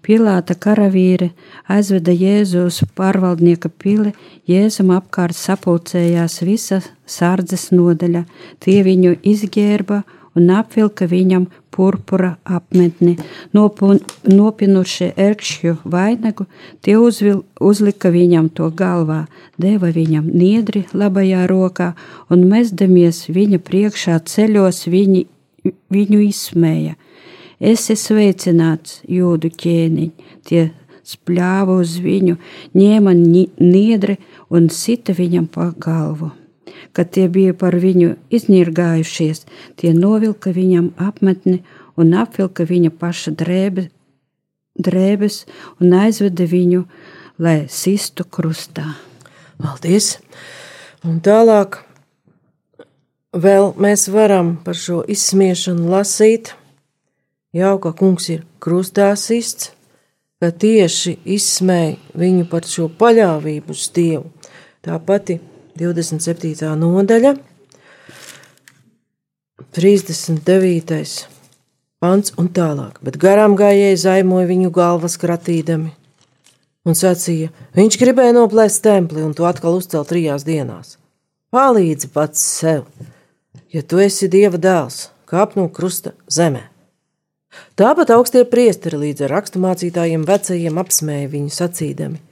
Pilāta 0.05 0.55
karavīri 0.61 1.31
aizveda 1.73 2.12
Jēzu 2.12 2.66
uz 2.69 2.83
pārvaldnieka 2.99 3.71
pili, 3.81 4.12
Jēzum 4.49 4.92
apkārt 4.97 5.37
sapulcējās 5.38 6.42
visa 6.45 6.83
sardzes 7.09 7.71
nodaļa, 7.73 8.27
tie 8.61 8.83
viņu 8.85 9.16
izģērba 9.25 10.03
un 10.37 10.51
apvilka 10.53 11.09
viņam 11.09 11.47
purpura 11.73 12.35
apmetni, 12.45 13.14
nopun, 13.57 14.03
nopinuši 14.29 15.11
erkšķu 15.16 15.79
vainagu, 15.88 16.45
tie 16.85 16.99
uzvil, 17.01 17.42
uzlika 17.61 18.12
viņam 18.12 18.51
to 18.53 18.69
galvā, 18.69 19.23
deva 19.57 19.88
viņam 19.97 20.29
niedri 20.29 20.85
labajā 20.92 21.49
rokā 21.49 21.95
un 22.29 22.45
mezdamies 22.53 23.27
viņa 23.33 23.64
priekšā 23.64 24.21
ceļos 24.29 24.85
viņi, 24.92 25.27
viņu 25.92 26.23
izsmēja 26.29 26.97
Esi 27.61 27.97
sveicināts, 27.97 29.01
jūdu 29.09 29.49
ķēniņ, 29.49 30.11
tie 30.45 30.66
spļāva 31.07 31.79
uz 31.81 31.97
viņu, 32.03 32.37
ņēma 32.77 33.14
niedri 33.16 34.19
un 34.53 34.69
sita 34.69 35.14
viņam 35.16 35.47
pa 35.49 35.71
galvu. 35.73 36.33
Kad 36.92 37.12
tie 37.16 37.27
bija 37.33 37.55
par 37.57 37.77
viņu 37.81 38.16
iznirgājušies, 38.33 39.45
tie 39.77 39.92
novilka 39.97 40.53
viņam 40.53 40.92
apmetni 41.01 41.62
un 41.97 42.12
apvilka 42.16 42.66
viņa 42.69 42.92
paša 43.01 43.33
drēbe, 43.40 43.88
drēbes 44.77 45.45
un 45.81 45.97
aizveda 45.97 46.45
viņu, 46.49 46.85
lai 47.40 47.64
sistu 47.73 48.25
krustā. 48.25 48.97
Paldies! 49.57 50.19
Un 51.07 51.21
tālāk 51.25 51.81
vēl 53.37 53.73
mēs 53.81 54.09
varam 54.12 54.57
par 54.64 54.77
šo 54.77 55.03
izsmiešanu 55.09 55.88
lasīt. 55.92 56.55
Jau 57.57 57.77
ka 57.81 57.95
kungs 57.97 58.27
ir 58.29 58.42
krustā 58.61 59.14
sists, 59.16 59.71
ka 60.42 60.51
tieši 60.53 61.14
izsmēja 61.37 61.95
viņu 62.21 62.49
par 62.51 62.66
šo 62.69 62.90
paļāvību 63.01 63.73
uz 63.73 63.87
Dievu. 63.97 64.27
Tā 64.85 64.99
pati 65.01 65.38
27. 65.81 66.75
nodaļa, 66.77 67.33
39. 69.77 71.01
pants 72.01 72.37
un 72.37 72.53
tālāk, 72.53 73.01
bet 73.05 73.16
garām 73.21 73.57
gājēji 73.57 74.03
zaimoja 74.05 74.51
viņu 74.53 74.71
galvas 74.77 75.16
kratīdami 75.21 75.95
un 76.87 76.95
sacīja, 76.97 77.51
viņš 77.77 77.99
gribēja 78.05 78.37
noplēst 78.37 78.85
templi 78.85 79.25
un 79.25 79.33
to 79.37 79.49
atkal 79.49 79.81
uzcelt 79.81 80.12
trijās 80.12 80.45
dienās. 80.47 80.99
Palīdzi 81.53 82.12
pats 82.12 82.45
sev, 82.61 82.85
ja 83.73 83.81
tu 83.83 84.01
esi 84.05 84.29
Dieva 84.29 84.61
dēls, 84.61 85.07
kāp 85.25 85.57
no 85.57 85.71
krusta 85.73 86.12
zemē. 86.29 86.76
Tāpat 87.77 88.09
augstie 88.14 88.47
priesteri 88.49 88.97
līdz 89.03 89.27
ar 89.27 89.35
raksturmācītājiem 89.37 90.23
vecajiem 90.25 90.79
apsmēja 90.81 91.29
viņu 91.29 91.53
sacīdami: 91.53 92.23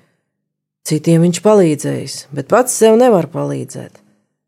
Citiem 0.88 1.26
viņš 1.26 1.40
palīdzējis, 1.44 2.16
bet 2.32 2.48
pats 2.48 2.78
sev 2.80 2.96
nevar 3.00 3.28
palīdzēt. 3.32 4.00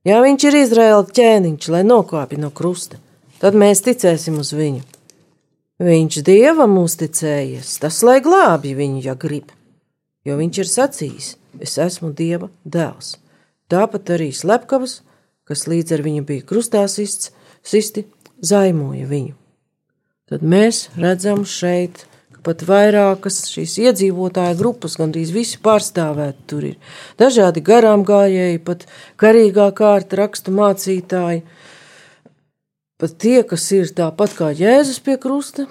Ja 0.08 0.22
viņš 0.24 0.48
ir 0.48 0.58
Izraēla 0.62 1.04
ķēniņš, 1.18 1.68
lai 1.74 1.82
nokāpja 1.84 2.40
no 2.40 2.48
krusta, 2.48 2.96
tad 3.42 3.58
mēs 3.58 3.84
ticēsim 3.84 4.40
uz 4.40 4.54
viņu. 4.56 4.84
Viņš 5.84 6.20
dievam 6.24 6.78
uzticējies, 6.80 7.76
tas 7.82 8.00
lai 8.06 8.18
glābj 8.24 8.72
viņu, 8.78 9.04
ja 9.04 9.16
grib, 9.20 9.52
jo 10.24 10.40
viņš 10.40 10.64
ir 10.64 10.72
sacījis: 10.72 11.32
Es 11.60 11.76
esmu 11.80 12.12
dieva 12.16 12.48
dēls. 12.64 13.16
Tāpat 13.68 14.16
arī 14.16 14.32
slepkavas, 14.32 15.02
kas 15.44 15.68
līdz 15.68 15.96
ar 15.96 16.04
viņu 16.08 16.24
bija 16.28 16.44
krustā 16.48 16.88
sists, 16.88 17.32
sisti, 17.64 18.08
zaimoja 18.40 19.08
viņu 19.08 19.36
tad 20.30 20.42
mēs 20.42 20.86
redzam 20.98 21.44
šeit, 21.46 22.04
ka 22.34 22.42
pat 22.48 22.64
vairākas 22.66 23.44
šīs 23.52 23.76
iedzīvotāju 23.84 24.58
grupas, 24.58 24.96
gandrīz 25.00 25.32
visi 25.34 25.60
pārstāvēti 25.62 26.46
tur 26.50 26.66
ir. 26.72 26.76
Dažādi 27.20 27.62
garām 27.66 28.04
gājēji, 28.06 28.62
pat 28.66 28.86
karīgā 29.20 29.70
kārta 29.76 30.20
rakstu 30.22 30.54
mācītāji, 30.56 31.44
pat 33.00 33.16
tie, 33.22 33.40
kas 33.46 33.70
ir 33.76 33.92
tāpat 33.94 34.36
kā 34.38 34.50
Jēzus 34.56 35.02
pie 35.04 35.18
krusta, 35.20 35.68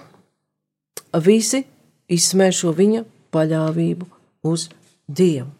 visi 1.26 1.64
izsmēšo 2.12 2.74
viņa 2.76 3.06
paļāvību 3.36 4.10
uz 4.48 4.70
Dievu. 5.06 5.52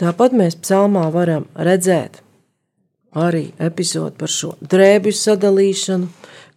Tāpat 0.00 0.32
mēs 0.34 0.56
psalmā 0.58 1.04
varam 1.14 1.44
redzēt 1.54 2.18
arī 3.14 3.52
epizodi 3.62 4.16
par 4.18 4.32
šo 4.32 4.54
drēbju 4.58 5.14
sadalīšanu, 5.14 6.08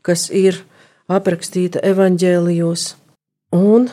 kas 0.01 0.31
ir 0.33 0.63
aprakstīta 1.07 1.81
evaņģēlijos, 1.87 2.87
un 3.55 3.89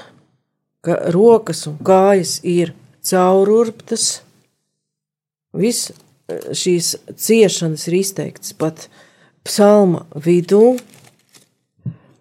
ka 0.85 0.99
rokas 1.15 1.65
un 1.71 1.79
kājas 1.87 2.39
ir 2.45 2.75
caururptas. 3.05 4.21
Viss 5.55 5.93
šīs 6.29 6.95
ciešanas 7.21 7.87
ir 7.89 7.99
izteikts 8.01 8.55
pat 8.59 8.89
psalma 9.45 10.05
vidū, 10.17 10.79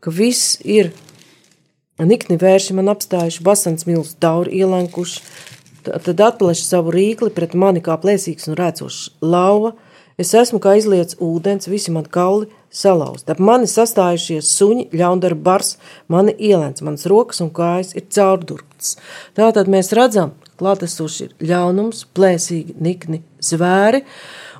ka 0.03 0.12
viss 0.12 0.60
ir 0.62 0.91
nikni 2.03 2.38
vērši 2.39 2.75
man 2.77 2.91
apstājuši, 2.91 3.43
basans 3.45 3.88
milz 3.88 4.13
dauri 4.19 4.60
ielenkuši, 4.60 5.21
tad 5.84 6.19
atpleš 6.23 6.65
savu 6.67 6.93
rīkli 6.95 7.32
pret 7.36 7.56
mani 7.56 7.84
kā 7.84 7.95
plēsīgs 7.99 8.49
un 8.51 8.60
rēcošs 8.60 8.99
lauva, 9.23 9.73
es 10.19 10.34
esmu 10.36 10.60
kā 10.63 10.75
izliets 10.79 11.17
ūdens, 11.23 11.71
visi 11.71 11.93
man 11.95 12.08
kauli 12.08 12.51
salauzti. 12.73 13.31
Ap 13.31 13.41
mani 13.43 13.69
sastājušies 13.69 14.49
suņi, 14.57 14.88
ļaundara 14.97 15.38
bars, 15.38 15.77
mani 16.12 16.33
ielēns, 16.33 16.83
manas 16.86 17.07
rokas 17.09 17.43
un 17.45 17.51
kājas 17.53 17.93
ir 17.97 18.07
caurdurktas. 18.13 18.95
Tātad 19.38 19.69
mēs 19.71 19.93
redzam, 19.95 20.33
klātesoši 20.59 21.27
ir 21.27 21.49
ļaunums, 21.53 22.05
plēsīgi, 22.17 22.77
nikni 22.83 23.21
zvēri, 23.43 24.03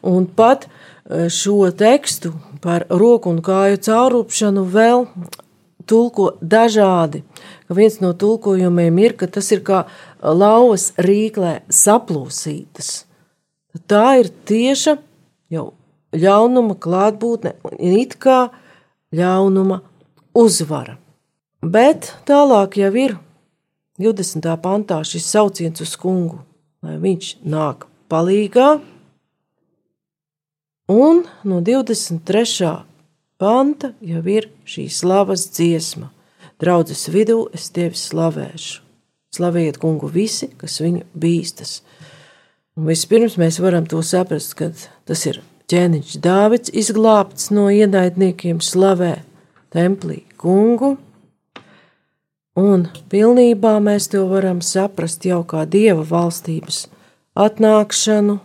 un 0.06 0.28
pat 0.28 0.68
e, 0.68 1.28
šo 1.34 1.72
tekstu 1.78 2.34
par 2.64 2.88
roku 2.90 3.34
un 3.34 3.42
kāju 3.44 3.82
caurupšanu 3.84 4.66
vēl 4.72 5.08
tulko 5.90 6.34
dažādi. 6.40 7.24
Viens 7.74 8.00
no 8.04 8.14
tulkojumiem 8.14 9.00
ir, 9.04 9.16
ka 9.20 9.28
tas 9.28 9.50
ir 9.52 9.64
kā 9.66 9.84
lauvas 10.22 10.92
rīklē 11.02 11.62
saplūsītas. 11.68 13.04
Tā 13.90 14.06
ir 14.22 14.30
tieša 14.48 15.00
jau 15.54 15.72
ļaunuma 16.14 16.78
klātbūtne 16.80 17.56
un 17.68 17.98
it 17.98 18.18
kā 18.22 18.48
ļaunuma 19.14 19.82
uzvara. 20.38 20.98
Bet 21.64 22.12
tālāk 22.28 22.78
jau 22.82 22.92
ir 23.00 23.18
20. 24.02 24.48
pantā 24.64 25.00
šis 25.06 25.28
sauciens 25.30 25.84
uz 25.84 25.94
kungu, 26.00 26.42
lai 26.84 26.98
viņš 27.00 27.36
nāk 27.46 27.86
palīgā, 28.12 28.82
un 30.92 31.24
no 31.48 31.62
23. 31.64 32.74
panta 33.40 33.94
jau 34.02 34.24
ir 34.28 34.50
šī 34.66 34.90
slavas 34.92 35.48
dziesma. 35.54 36.10
Draudzes 36.60 37.08
vidū 37.12 37.48
es 37.56 37.70
tevi 37.76 37.98
slavēšu. 37.98 38.82
Slavējiet 39.34 39.80
kungu 39.82 40.08
visi, 40.14 40.52
kas 40.58 40.78
viņu 40.84 41.08
bīstas. 41.18 41.82
Un 42.78 42.86
vispirms 42.90 43.40
mēs 43.42 43.58
varam 43.62 43.88
to 43.90 44.02
saprast, 44.06 44.54
ka 44.58 44.70
tas 45.06 45.26
ir 45.30 45.42
ķēniņš 45.72 46.18
Dāvids 46.24 46.74
izglābts 46.74 47.50
no 47.54 47.70
ienaidniekiem 47.72 48.62
slavē 48.64 49.16
templī 49.74 50.24
kungu, 50.38 50.96
un 52.60 52.88
pilnībā 53.10 53.78
mēs 53.84 54.10
to 54.14 54.26
varam 54.30 54.62
saprast 54.62 55.26
jau 55.26 55.42
kā 55.48 55.64
dieva 55.70 56.04
valstības 56.10 56.88
atnākšanu, 57.40 58.38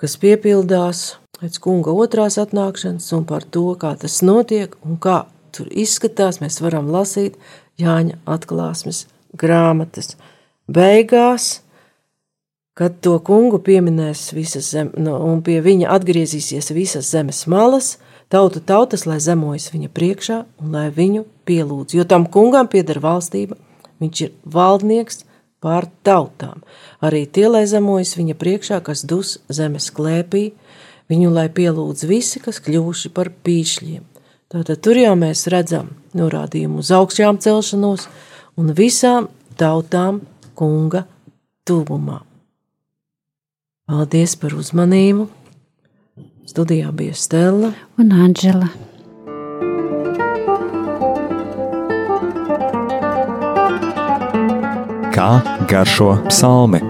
kas 0.00 0.16
piepildās 0.22 1.02
pēc 1.42 1.58
kunga 1.62 1.92
otrās 2.04 2.38
atnākšanas, 2.38 3.10
un 3.16 3.26
par 3.26 3.44
to, 3.44 3.72
kā 3.78 3.96
tas 3.98 4.20
notiek 4.22 4.76
un 4.86 4.96
kā 5.02 5.24
tur 5.52 5.68
izskatās, 5.68 6.40
mēs 6.42 6.62
varam 6.64 6.88
lasīt 6.92 7.36
Jāņa 7.80 8.18
atklāsmes 8.28 9.06
grāmatas. 9.38 10.14
Beigās 10.70 11.62
kad 12.78 13.00
to 13.04 13.18
kungu 13.24 13.60
pieminēs 13.60 14.30
visas 14.36 14.70
zemes, 14.72 14.96
no, 14.96 15.18
un 15.28 15.42
pie 15.44 15.58
viņa 15.64 15.90
atgriezīsies 15.92 16.72
visas 16.72 17.10
zemes 17.12 17.44
malas, 17.50 17.96
tauta 18.32 18.62
tautas, 18.64 19.04
lai 19.06 19.18
zemojas 19.20 19.68
viņa 19.74 19.90
priekšā 19.92 20.38
un 20.62 20.72
lai 20.76 20.86
viņu 20.94 21.26
pielūdz, 21.48 21.98
jo 21.98 22.06
tam 22.08 22.24
kungam 22.32 22.70
pieder 22.72 23.02
valstība, 23.04 23.58
viņš 24.00 24.22
ir 24.24 24.32
valdnieks 24.56 25.26
pār 25.62 25.86
tautām. 26.06 26.64
Arī 27.04 27.26
tie, 27.28 27.46
lai 27.52 27.66
zemojas 27.70 28.16
viņa 28.16 28.38
priekšā, 28.40 28.80
kas 28.84 29.04
dus 29.04 29.36
zemes 29.52 29.90
klēpī, 29.94 30.50
viņu 31.12 31.30
lai 31.34 31.46
pielūdz 31.52 32.08
visi, 32.08 32.40
kas 32.42 32.62
kļuvuši 32.64 33.12
par 33.14 33.30
pīšļiem. 33.44 34.08
Tātad 34.52 34.82
tur 34.84 34.98
jau 35.00 35.14
mēs 35.16 35.46
redzam 35.52 35.94
norādījumu 36.16 36.82
uz 36.82 36.90
augšām 36.92 37.38
celšanos 37.40 38.08
un 38.60 38.74
visām 38.76 39.30
tautām 39.60 40.20
kunga 40.58 41.06
tuvumā. 41.68 42.31
Paldies 43.92 44.32
par 44.40 44.54
uzmanību! 44.56 45.26
Studijā 46.48 46.88
bija 46.96 47.12
Stela 47.12 47.68
un 48.00 48.14
Anģela. 48.24 48.70
Kā 55.12 55.28
garšo 55.68 56.14
psalmi? 56.30 56.80